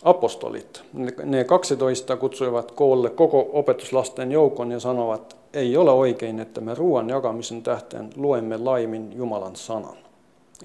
[0.03, 0.83] Apostolit,
[1.23, 7.09] ne 12 kutsuivat koolle koko opetuslasten joukon ja sanovat, ei ole oikein, että me ruoan
[7.09, 9.97] jakamisen tähteen luemme laimin Jumalan sanan.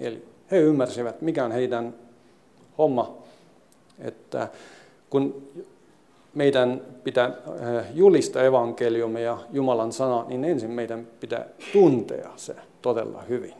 [0.00, 1.94] Eli he ymmärsivät, mikä on heidän
[2.78, 3.16] homma,
[3.98, 4.48] että
[5.10, 5.42] kun
[6.34, 13.22] meidän pitää eh, julistaa evankeliumia ja Jumalan sana, niin ensin meidän pitää tuntea se todella
[13.22, 13.54] hyvin.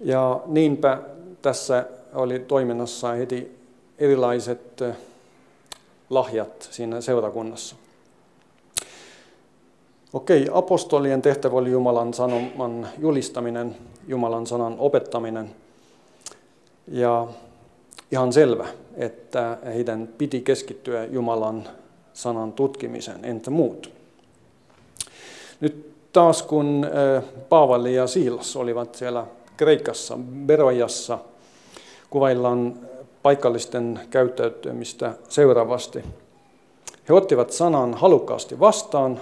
[0.00, 0.98] Ja niinpä
[1.42, 1.84] tässä
[2.16, 3.58] oli toiminnassa heti
[3.98, 4.82] erilaiset
[6.10, 7.76] lahjat siinä seurakunnassa.
[10.12, 13.76] Okei, apostolien tehtävä oli Jumalan sanoman julistaminen,
[14.08, 15.50] Jumalan sanan opettaminen.
[16.88, 17.26] Ja
[18.12, 21.68] ihan selvä, että heidän piti keskittyä Jumalan
[22.12, 23.90] sanan tutkimiseen, entä muut.
[25.60, 26.86] Nyt taas kun
[27.48, 29.26] Paavali ja Siilas olivat siellä
[29.56, 31.18] Kreikassa, Berojassa,
[32.10, 32.74] kuvaillaan
[33.22, 36.04] paikallisten käyttäytymistä seuraavasti.
[37.08, 39.20] He ottivat sanan halukkaasti vastaan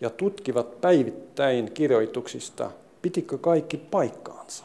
[0.00, 2.70] ja tutkivat päivittäin kirjoituksista,
[3.02, 4.64] pitikö kaikki paikkaansa.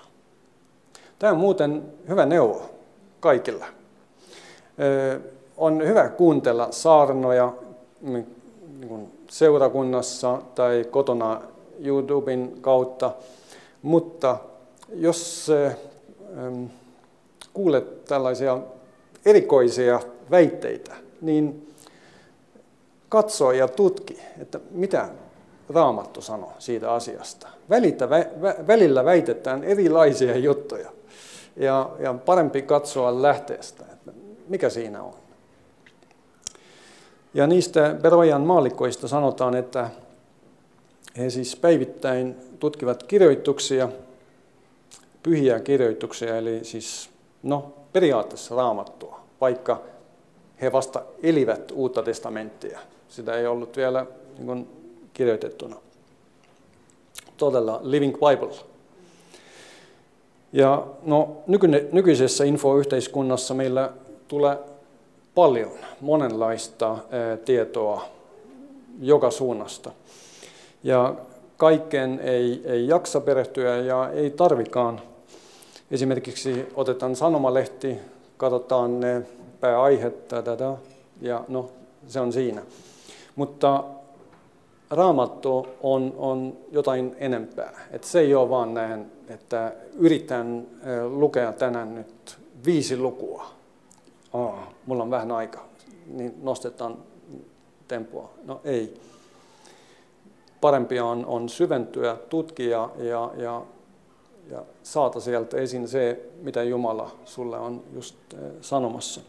[1.20, 2.62] Tämä on muuten hyvä neuvo
[3.20, 3.66] kaikilla.
[5.58, 7.54] On hyvä kuuntella saarnoja
[8.02, 8.28] niin
[9.30, 11.42] seurakunnassa tai kotona
[11.80, 13.12] YouTuben kautta,
[13.82, 14.38] mutta
[14.94, 15.52] jos
[17.54, 18.60] kuulet tällaisia
[19.26, 20.00] erikoisia
[20.32, 21.74] väitteitä, niin
[23.10, 25.10] katso ja tutki, että mitä
[25.70, 27.48] Raamattu sanoo siitä asiasta.
[27.70, 28.26] Välitä, vä,
[28.68, 30.89] välillä väitetään erilaisia juttuja
[31.56, 34.12] ja, ja parempi katsoa lähteestä, että
[34.48, 35.13] mikä siinä on.
[37.34, 39.89] Ja niistä Berojan maallikkoista sanotaan, että
[41.18, 43.89] he siis päivittäin tutkivat kirjoituksia,
[45.24, 47.12] pyhiä kirjoituksia, eli siis
[47.44, 49.82] no, periaatteessa raamattua, vaikka
[50.62, 52.80] he vasta elivät uutta testamenttia.
[53.10, 54.06] Sitä ei ollut vielä
[54.38, 54.70] niin kuin,
[55.14, 55.76] kirjoitettuna.
[57.38, 58.56] Todella Living Bible.
[60.54, 61.38] Ja no,
[61.92, 63.90] nykyisessä infoyhteiskunnassa meillä
[64.28, 64.58] tulee
[65.36, 66.98] paljon monenlaista
[67.46, 68.06] tietoa
[69.02, 69.92] joka suunnasta.
[70.84, 71.16] Ja
[71.58, 75.02] kaikkeen ei, ei jaksa perehtyä ja ei tarvikaan.
[75.94, 77.98] Esimerkiksi otetaan sanomalehti,
[78.38, 79.22] katsotaan ne
[79.60, 80.34] pääaiheet,
[81.22, 81.70] ja no,
[82.08, 82.62] se on siinä.
[83.36, 83.84] Mutta
[84.90, 87.88] raamattu on, on jotain enempää.
[87.92, 90.68] Et se ei ole vaan näin, että yritän
[91.10, 93.46] lukea tänään nyt viisi lukua.
[94.34, 95.66] Oh, mulla on vähän aikaa,
[96.08, 96.98] niin nostetaan
[97.88, 98.30] tempoa.
[98.46, 98.94] No ei.
[100.62, 103.62] Parempi on, on syventyä, tutkia ja, ja,
[104.52, 108.16] ja saata sieltä esiin se, mitä Jumala sulle on just
[108.62, 109.22] sanomassa.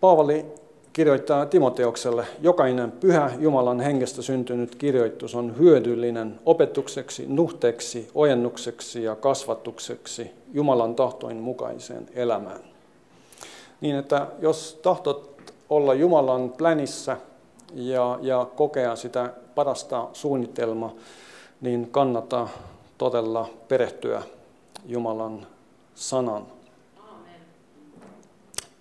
[0.00, 0.46] Paavali
[0.92, 10.30] kirjoittaa Timoteokselle, jokainen pyhä Jumalan hengestä syntynyt kirjoitus on hyödyllinen opetukseksi, nuhteeksi, ojennukseksi ja kasvatukseksi
[10.52, 12.60] Jumalan tahtoin mukaiseen elämään.
[13.80, 15.30] Niin että jos tahtot
[15.70, 17.16] olla Jumalan plänissä
[17.74, 20.94] ja, ja kokea sitä parasta suunnitelmaa,
[21.60, 22.48] niin kannattaa
[22.98, 24.22] todella perehtyä
[24.86, 25.46] Jumalan
[25.94, 26.46] sanan.
[26.96, 27.40] Amen.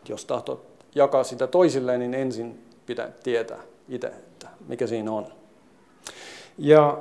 [0.10, 0.66] Jos tahdot
[0.96, 3.60] jakaa sitä toisilleen, niin ensin pitää tietää
[3.90, 5.28] itse, että mikä siinä on.
[6.58, 6.98] Ja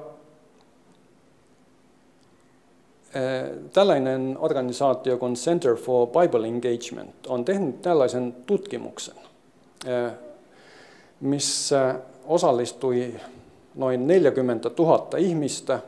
[3.73, 9.15] tällainen organisaatio kuin Center for Bible Engagement on tehnyt tällaisen tutkimuksen,
[11.21, 13.15] missä osallistui
[13.79, 15.81] noin 40 000 ihmistä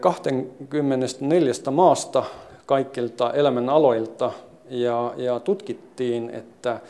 [0.00, 2.24] 24 maasta
[2.66, 4.32] kaikilta elämän aloilta.
[4.70, 6.80] Ja, ja tutkittiin, että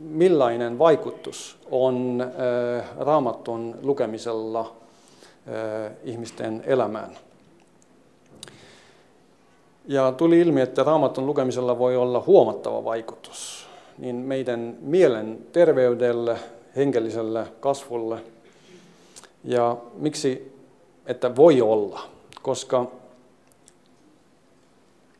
[0.00, 2.24] millainen vaikutus on
[2.98, 4.76] raamatun lukemisella
[6.04, 7.16] ihmisten elämään.
[9.86, 13.66] Ja tuli ilmi, että raamatun lukemisella voi olla huomattava vaikutus.
[13.98, 16.38] Niin meidän mielen terveydelle,
[16.76, 18.22] henkelliselle kasvulle.
[19.44, 20.52] Ja miksi,
[21.06, 22.00] että voi olla?
[22.42, 22.86] Koska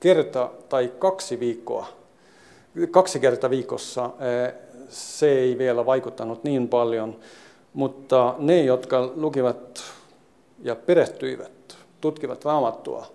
[0.01, 1.89] kerta tai kaksi viikkoa,
[2.91, 4.11] kaksi kertaa viikossa
[4.89, 7.17] se ei vielä vaikuttanut niin paljon,
[7.75, 9.83] mutta ne, jotka lukivat
[10.63, 13.07] ja perehtyivät, tutkivat raamattua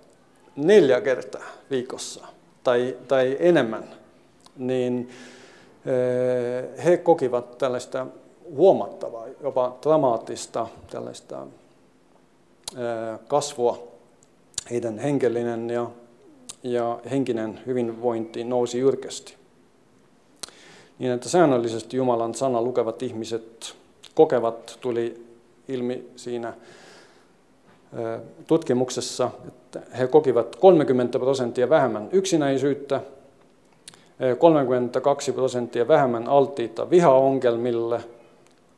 [0.55, 2.27] neljä kertaa viikossa
[2.63, 3.89] tai, tai enemmän,
[4.57, 5.09] niin
[6.85, 8.07] he kokivat tällaista
[8.55, 11.47] huomattavaa, jopa dramaattista tällaista
[13.27, 13.87] kasvua.
[14.71, 15.89] Heidän henkellinen ja,
[16.63, 19.35] ja henkinen hyvinvointi nousi jyrkästi.
[20.99, 23.75] Niin että säännöllisesti Jumalan sana lukevat ihmiset
[24.15, 25.25] kokevat, tuli
[25.67, 26.53] ilmi siinä
[28.47, 33.01] tutkimuksessa, että he kokivat 30 prosenttia vähemmän yksinäisyyttä,
[34.37, 38.01] 32 prosenttia vähemmän alttiita vihaongelmille,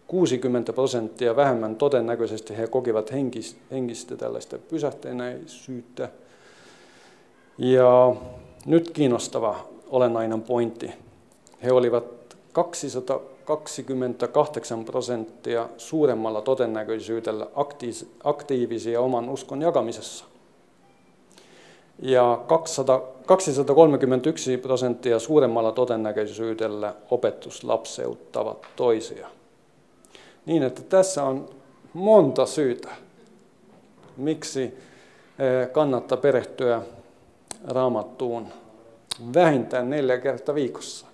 [0.07, 3.11] 60 prosenttia vähemmän todennäköisesti he kokivat
[3.71, 6.09] henkistä tällaista pysähteenäisyyttä.
[7.57, 8.15] Ja
[8.65, 10.91] nyt kiinnostava olennainen pointti.
[11.63, 12.03] He olivat
[12.53, 17.47] 228 prosenttia suuremmalla todennäköisyydellä
[18.23, 20.25] aktiivisia oman uskon jakamisessa.
[21.99, 29.36] Ja 200, 231 prosenttia suuremmalla todennäköisyydellä opetuslapseuttavat toisia.
[30.47, 31.49] Niin, että tässä on
[31.93, 32.89] monta syytä,
[34.17, 36.81] miksi eh, kannattaa perehtyä
[37.67, 38.47] raamattuun
[39.33, 41.05] vähintään neljä kertaa viikossa.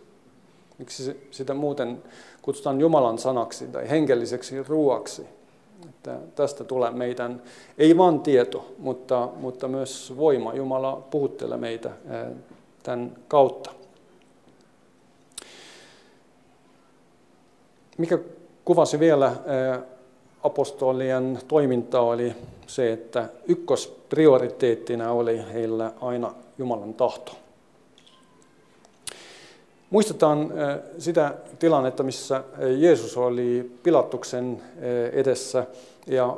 [0.77, 2.03] Miksi sitä muuten
[2.41, 5.25] kutsutaan Jumalan sanaksi tai hengelliseksi ruoaksi.
[5.89, 7.41] Että tästä tulee meidän,
[7.77, 10.53] ei vain tieto, mutta, mutta myös voima.
[10.53, 12.35] Jumala puhuttelee meitä eh,
[12.83, 13.71] tämän kautta.
[17.97, 18.19] Mikä
[18.65, 19.79] kuvasi vielä eh,
[20.43, 22.35] apostolien toimintaa oli
[22.67, 27.31] se, että ykkösprioriteettina oli heillä aina Jumalan tahto.
[29.89, 32.43] Muistetaan eh, sitä tilannetta, missä
[32.77, 34.61] Jeesus oli Pilatuksen
[35.11, 35.65] edessä
[36.07, 36.37] ja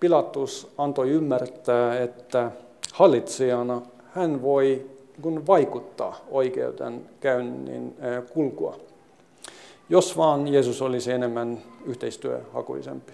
[0.00, 2.50] Pilatus antoi ymmärtää, että
[2.92, 4.86] hallitsijana hän voi
[5.22, 7.96] kun vaikuttaa oikeuden käynnin
[8.32, 8.76] kulkua,
[9.88, 13.12] jos vaan Jeesus olisi enemmän yhteistyöhakuisempi.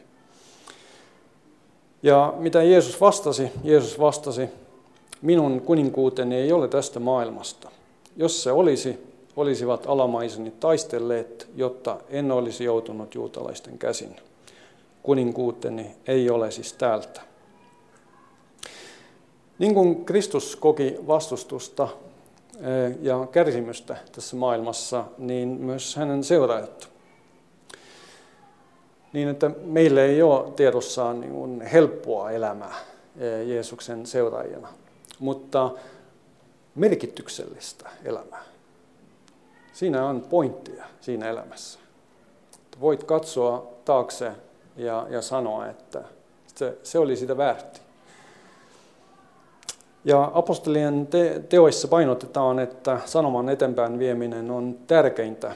[2.03, 3.53] Ja mitä Jeesus vastasi?
[3.65, 4.49] Jeesus vastasi,
[5.23, 7.71] minun kuninkuuteni ei ole tästä maailmasta.
[8.17, 8.99] Jos se olisi,
[9.37, 14.17] olisivat alamaiseni taistelleet, jotta en olisi joutunut juutalaisten käsin
[15.03, 17.21] kuninkuuteni ei ole siis täältä.
[19.59, 21.89] Niin kuin Kristus koki vastustusta
[23.01, 26.89] ja kärsimystä tässä maailmassa, niin myös hänen seuraajat.
[29.13, 32.75] Niin, että meille ei ole tiedossaan niin helppoa elämää
[33.47, 34.69] Jeesuksen seuraajana,
[35.19, 35.71] mutta
[36.75, 38.43] merkityksellistä elämää.
[39.73, 41.79] Siinä on pointtia siinä elämässä.
[42.81, 44.33] Voit katsoa taakse
[44.77, 46.03] ja, ja sanoa, että
[46.55, 47.81] se, se oli sitä väärti.
[50.05, 55.53] Ja apostolien te, teoissa painotetaan, että sanoman eteenpäin vieminen on tärkeintä,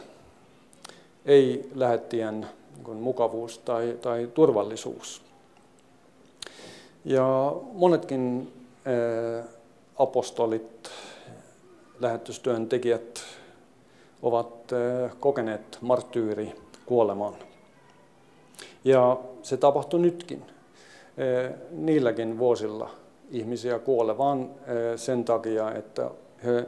[1.27, 2.47] ei lähettien
[2.87, 5.23] niin mukavuus tai, tai turvallisuus.
[7.05, 8.53] Ja monetkin
[8.85, 9.45] ää,
[9.99, 10.91] apostolit,
[12.01, 13.21] lähetystyöntekijät
[14.23, 16.55] ovat ää, kokeneet marttyyri
[16.87, 17.35] kuoleman.
[18.85, 20.43] Ja se tapahtui nytkin.
[21.71, 22.91] Niilläkin vuosilla
[23.31, 24.51] ihmisiä kuolee vain
[24.97, 26.11] sen takia, että
[26.45, 26.65] he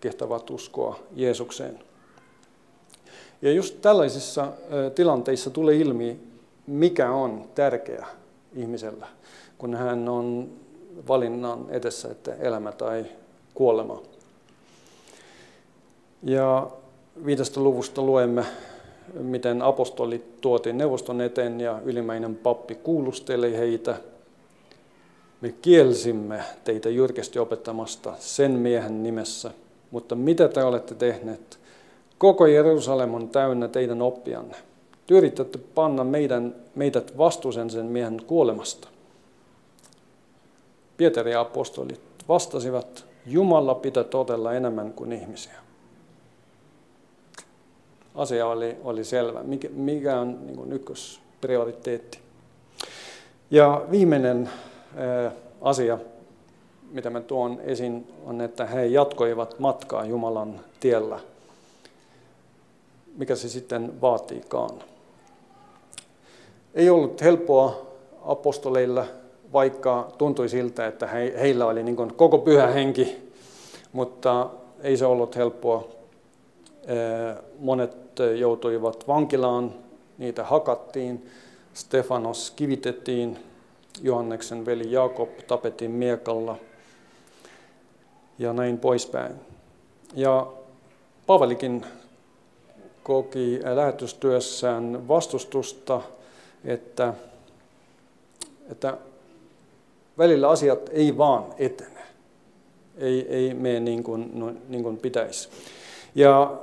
[0.00, 1.78] kehtävät uskoa Jeesukseen.
[3.42, 4.52] Ja just tällaisissa
[4.94, 6.20] tilanteissa tulee ilmi,
[6.66, 8.06] mikä on tärkeä
[8.56, 9.06] ihmisellä,
[9.58, 10.48] kun hän on
[11.08, 13.04] valinnan edessä, että elämä tai
[13.54, 14.02] kuolema.
[16.22, 16.70] Ja
[17.24, 18.44] viidestä luvusta luemme
[19.14, 23.96] miten apostolit tuotiin neuvoston eteen ja ylimmäinen pappi kuulusteli heitä.
[25.40, 29.50] Me kielsimme teitä jyrkästi opettamasta sen miehen nimessä,
[29.90, 31.58] mutta mitä te olette tehneet?
[32.18, 34.56] Koko Jerusalem on täynnä teidän oppianne.
[35.06, 38.88] Te yritätte panna meidän, meidät vastuusen sen miehen kuolemasta.
[40.96, 45.60] Pietari ja apostolit vastasivat, Jumala pitää totella enemmän kuin ihmisiä
[48.14, 49.42] asia oli, oli selvä.
[49.42, 52.18] Mikä, mikä on niin ykkösprioriteetti?
[53.50, 54.50] Ja viimeinen
[55.60, 55.98] asia,
[56.90, 61.20] mitä mä tuon esiin, on, että he jatkoivat matkaa Jumalan tiellä,
[63.16, 64.70] mikä se sitten vaatiikaan.
[66.74, 67.86] Ei ollut helppoa
[68.24, 69.06] apostoleilla,
[69.52, 73.30] vaikka tuntui siltä, että he, heillä oli niin koko pyhä henki,
[73.92, 74.50] mutta
[74.82, 75.88] ei se ollut helppoa.
[77.58, 77.96] Monet
[78.38, 79.74] joutuivat vankilaan,
[80.18, 81.26] niitä hakattiin,
[81.74, 83.38] Stefanos kivitettiin,
[84.02, 86.56] Johanneksen veli Jaakob tapettiin miekalla
[88.38, 89.34] ja näin poispäin.
[90.14, 90.46] Ja
[91.26, 91.86] Pavelikin
[93.02, 96.02] koki lähetystyössään vastustusta,
[96.64, 97.14] että,
[98.70, 98.96] että
[100.18, 102.00] välillä asiat ei vaan etene,
[102.96, 105.48] ei, ei mene niin kuin, no, niin kuin pitäisi.
[106.14, 106.58] Ja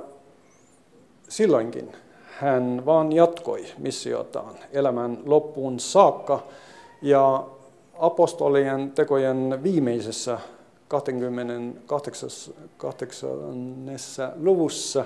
[1.28, 1.92] silloinkin
[2.24, 6.46] hän vaan jatkoi missiotaan elämän loppuun saakka
[7.02, 7.44] ja
[7.98, 10.38] apostolien tekojen viimeisessä
[10.88, 12.30] 28.
[14.36, 15.04] luvussa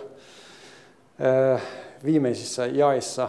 [1.55, 1.63] äh,
[2.05, 3.29] viimeisissä jaissa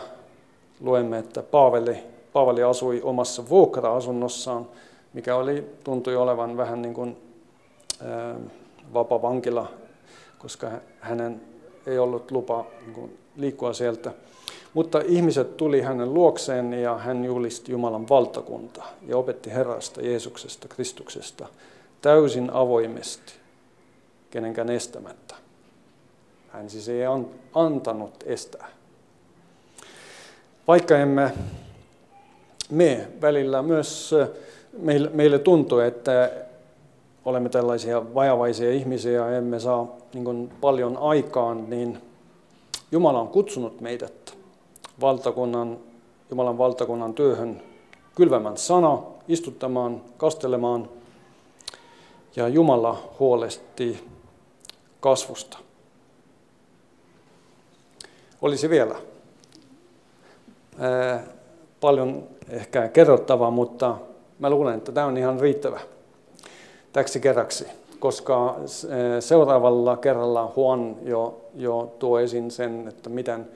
[0.80, 1.98] luemme, että Paavali,
[2.34, 4.68] Paavali asui omassa vuokra-asunnossaan,
[5.14, 7.18] mikä oli, tuntui olevan vähän niin kuin
[8.02, 8.38] äh,
[8.94, 9.68] vapa vankila,
[10.40, 11.42] koska hänen
[11.86, 14.12] ei ollut lupa niin liikkua sieltä.
[14.74, 21.48] Mutta ihmiset tuli hänen luokseen ja hän julisti Jumalan valtakuntaa ja opetti Herrasta, Jeesuksesta, Kristuksesta
[22.02, 23.34] täysin avoimesti,
[24.32, 25.36] kenenkään estämättä.
[26.50, 27.02] Hän siis ei
[27.54, 28.68] antanut estää.
[30.68, 31.34] Vaikka emme
[32.70, 34.16] me välillä myös,
[35.14, 36.32] meille, tuntuu, että
[37.26, 41.98] olemme tällaisia vajavaisia ihmisiä ja emme saa niin paljon aikaan, niin
[42.92, 44.38] Jumala on kutsunut meidät
[45.02, 45.78] valtakunnan,
[46.30, 47.62] Jumalan valtakunnan työhön
[48.16, 50.90] kylvämään sana, istuttamaan, kastelemaan.
[52.36, 54.04] Ja Jumala huolesti
[55.00, 55.58] kasvusta.
[58.42, 58.96] Olisi vielä
[60.80, 61.24] ää,
[61.82, 63.98] paljon ehkä kerrottavaa, mutta
[64.40, 65.80] mä luulen, että tämä on ihan riittävä
[66.94, 67.66] täksi kerraksi
[68.04, 68.56] koska
[69.20, 73.48] seuraavalla kerralla Juan jo, jo tuo esiin sen, että miten,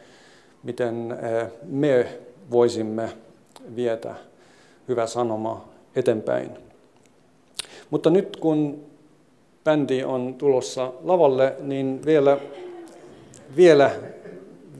[0.63, 1.17] miten
[1.63, 2.07] me
[2.51, 3.09] voisimme
[3.75, 4.15] vietä
[4.87, 6.49] hyvä sanoma eteenpäin.
[7.89, 8.83] Mutta nyt kun
[9.63, 12.37] bändi on tulossa lavalle, niin vielä,
[13.55, 13.91] vielä,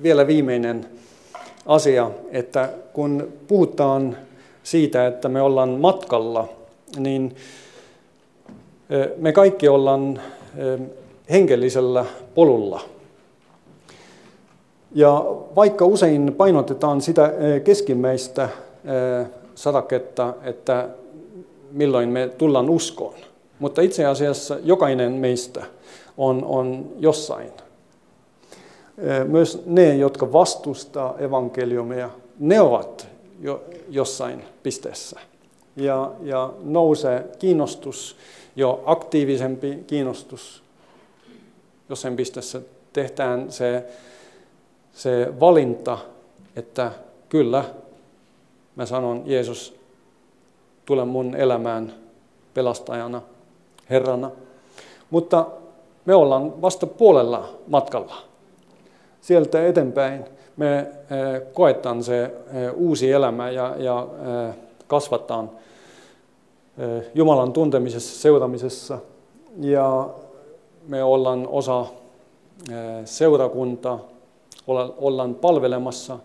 [0.03, 0.86] vielä viimeinen
[1.65, 4.17] asia, että kun puhutaan
[4.63, 6.49] siitä, että me ollaan matkalla,
[6.97, 7.36] niin
[9.17, 10.21] me kaikki ollaan
[11.30, 12.05] hengellisellä
[12.36, 12.97] polulla.
[14.98, 15.26] Ja
[15.56, 17.34] vaikka usein painotetaan sitä
[17.64, 18.50] keskimmäistä
[19.56, 20.89] sadaketta, että
[21.72, 23.14] milloin me tullaan uskoon,
[23.60, 25.66] mutta itse asiassa jokainen meistä
[26.18, 27.52] on, on jossain.
[29.28, 33.08] Myös ne, jotka vastustaa evankeliumia, ne ovat
[33.41, 35.20] jo jossain pisteessä.
[35.76, 38.18] Ja, ja nousee kiinnostus
[38.56, 40.64] jo aktiivisempi kiinnostus
[41.89, 42.62] jossain pisteessä
[42.93, 43.84] tehdään se,
[44.98, 45.98] se valinta,
[46.56, 46.91] että
[47.30, 47.64] kyllä,
[48.76, 49.80] mä sanon Jeesus,
[50.86, 51.93] tule mun elämään
[52.54, 53.22] pelastajana,
[53.89, 54.32] Herrana.
[55.10, 55.45] Mutta
[56.06, 58.16] me ollaan vasta puolella matkalla.
[59.22, 60.26] Sieltä eteenpäin
[60.56, 60.88] me eh,
[61.54, 62.32] koetaan se eh,
[62.76, 64.08] uusi elämä ja, ja
[64.48, 64.56] eh,
[64.88, 65.50] kasvataan
[67.16, 68.98] Jumalan tuntemisessa, seuramisessa
[69.60, 70.10] ja
[70.88, 71.86] me ollaan osa
[73.06, 74.00] seurakuntaa,
[74.97, 76.20] ollaan palvelemassa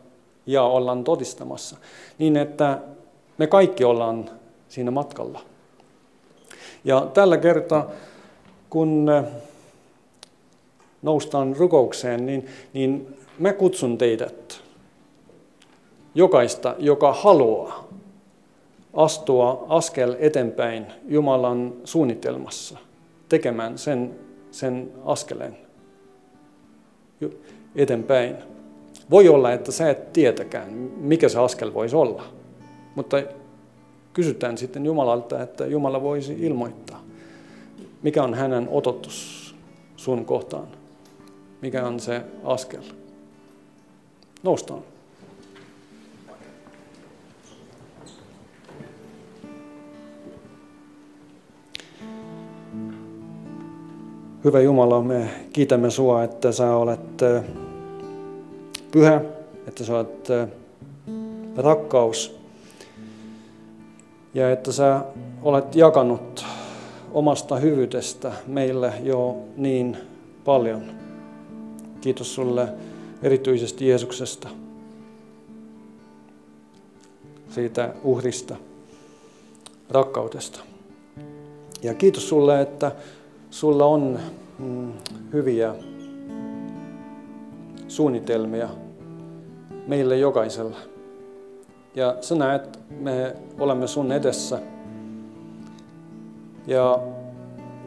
[0.46, 1.76] ja ollaan todistamassa,
[2.18, 2.78] niin että
[3.38, 4.30] me kaikki ollaan
[4.68, 5.40] siinä matkalla.
[6.84, 7.90] Ja tällä kertaa,
[8.70, 9.10] kun
[11.02, 14.62] noustaan rukoukseen, niin, niin mä kutsun teidät,
[16.14, 17.88] jokaista, joka haluaa
[18.94, 22.78] astua askel eteenpäin Jumalan suunnitelmassa,
[23.28, 24.18] tekemään sen,
[24.50, 25.56] sen askeleen
[27.76, 28.36] eteenpäin.
[29.10, 32.24] Voi olla, että sä et tietäkään, mikä se askel voisi olla,
[32.94, 33.22] mutta
[34.12, 37.04] kysytään sitten Jumalalta, että Jumala voisi ilmoittaa,
[38.02, 39.54] mikä on hänen ototus
[39.96, 40.68] sun kohtaan,
[41.62, 42.82] mikä on se askel.
[44.42, 44.91] Noustaan.
[54.44, 57.00] Hyvä Jumala, me kiitämme sinua, että sä olet
[58.90, 59.20] pyhä,
[59.68, 60.28] että sä olet
[61.56, 62.38] rakkaus.
[64.34, 65.00] Ja että sä
[65.42, 66.44] olet jakanut
[67.12, 69.96] omasta hyvyydestä meille jo niin
[70.44, 70.82] paljon.
[72.00, 72.68] Kiitos sulle
[73.22, 74.48] erityisesti Jeesuksesta,
[77.48, 78.56] siitä uhrista,
[79.90, 80.60] rakkaudesta.
[81.82, 82.92] Ja kiitos sulle, että
[83.52, 84.18] sulla on
[84.58, 84.92] mm,
[85.32, 85.74] hyviä
[87.88, 88.68] suunnitelmia
[89.86, 90.76] meille jokaiselle.
[91.94, 94.58] Ja sä näet, me olemme sun edessä.
[96.66, 96.98] Ja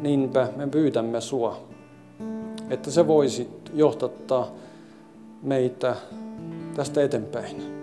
[0.01, 1.67] niinpä me pyydämme sua,
[2.69, 4.51] että se voisit johtattaa
[5.43, 5.95] meitä
[6.75, 7.74] tästä eteenpäin.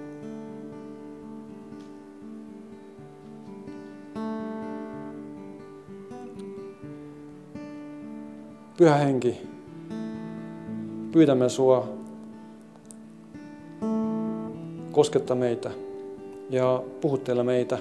[8.83, 9.41] Pyhä Henki,
[11.13, 11.89] pyydämme sua
[14.93, 15.71] kosketta meitä
[16.51, 17.79] ja puhuttele meitä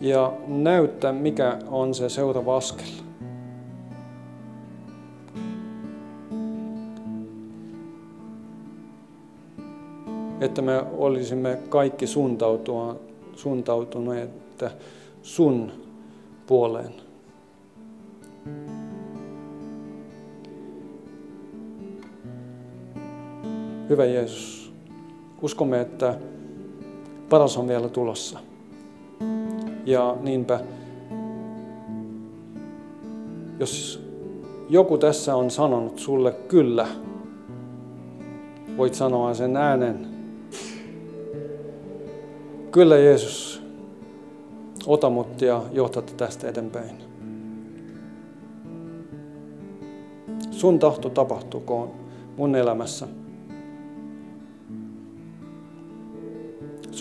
[0.00, 2.86] ja näyttää, mikä on se seuraava askel.
[10.40, 12.06] Että me olisimme kaikki
[13.36, 14.30] suuntautuneet
[15.22, 15.72] sun
[16.46, 17.11] puoleen.
[23.88, 24.72] Hyvä Jeesus,
[25.42, 26.18] uskomme, että
[27.28, 28.38] paras on vielä tulossa.
[29.86, 30.60] Ja niinpä,
[33.58, 34.02] jos
[34.68, 36.88] joku tässä on sanonut sulle kyllä,
[38.76, 40.06] voit sanoa sen äänen.
[42.70, 43.62] Kyllä Jeesus,
[44.86, 46.96] ota mut ja johta tästä eteenpäin.
[50.50, 51.90] Sun tahto tapahtukoon
[52.36, 53.08] mun elämässä.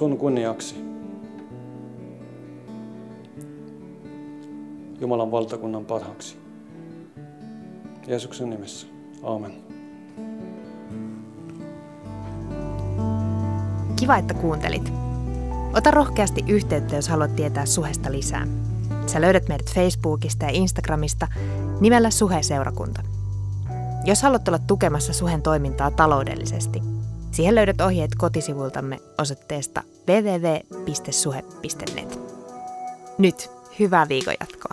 [0.01, 0.75] Sun kunniaksi.
[4.99, 6.37] Jumalan valtakunnan parhaaksi.
[8.07, 8.87] Jeesuksen nimessä.
[9.23, 9.51] Aamen.
[13.99, 14.93] Kiva, että kuuntelit.
[15.73, 18.47] Ota rohkeasti yhteyttä, jos haluat tietää Suhesta lisää.
[19.07, 21.27] Sä löydät meidät Facebookista ja Instagramista
[21.79, 23.01] nimellä Suhe-seurakunta.
[24.05, 26.81] Jos haluat olla tukemassa Suhen toimintaa taloudellisesti,
[27.31, 31.51] siihen löydät ohjeet kotisivuiltamme osoitteesta www.suhe.net.
[33.17, 34.70] Nyt hyvää viikon jatkoa.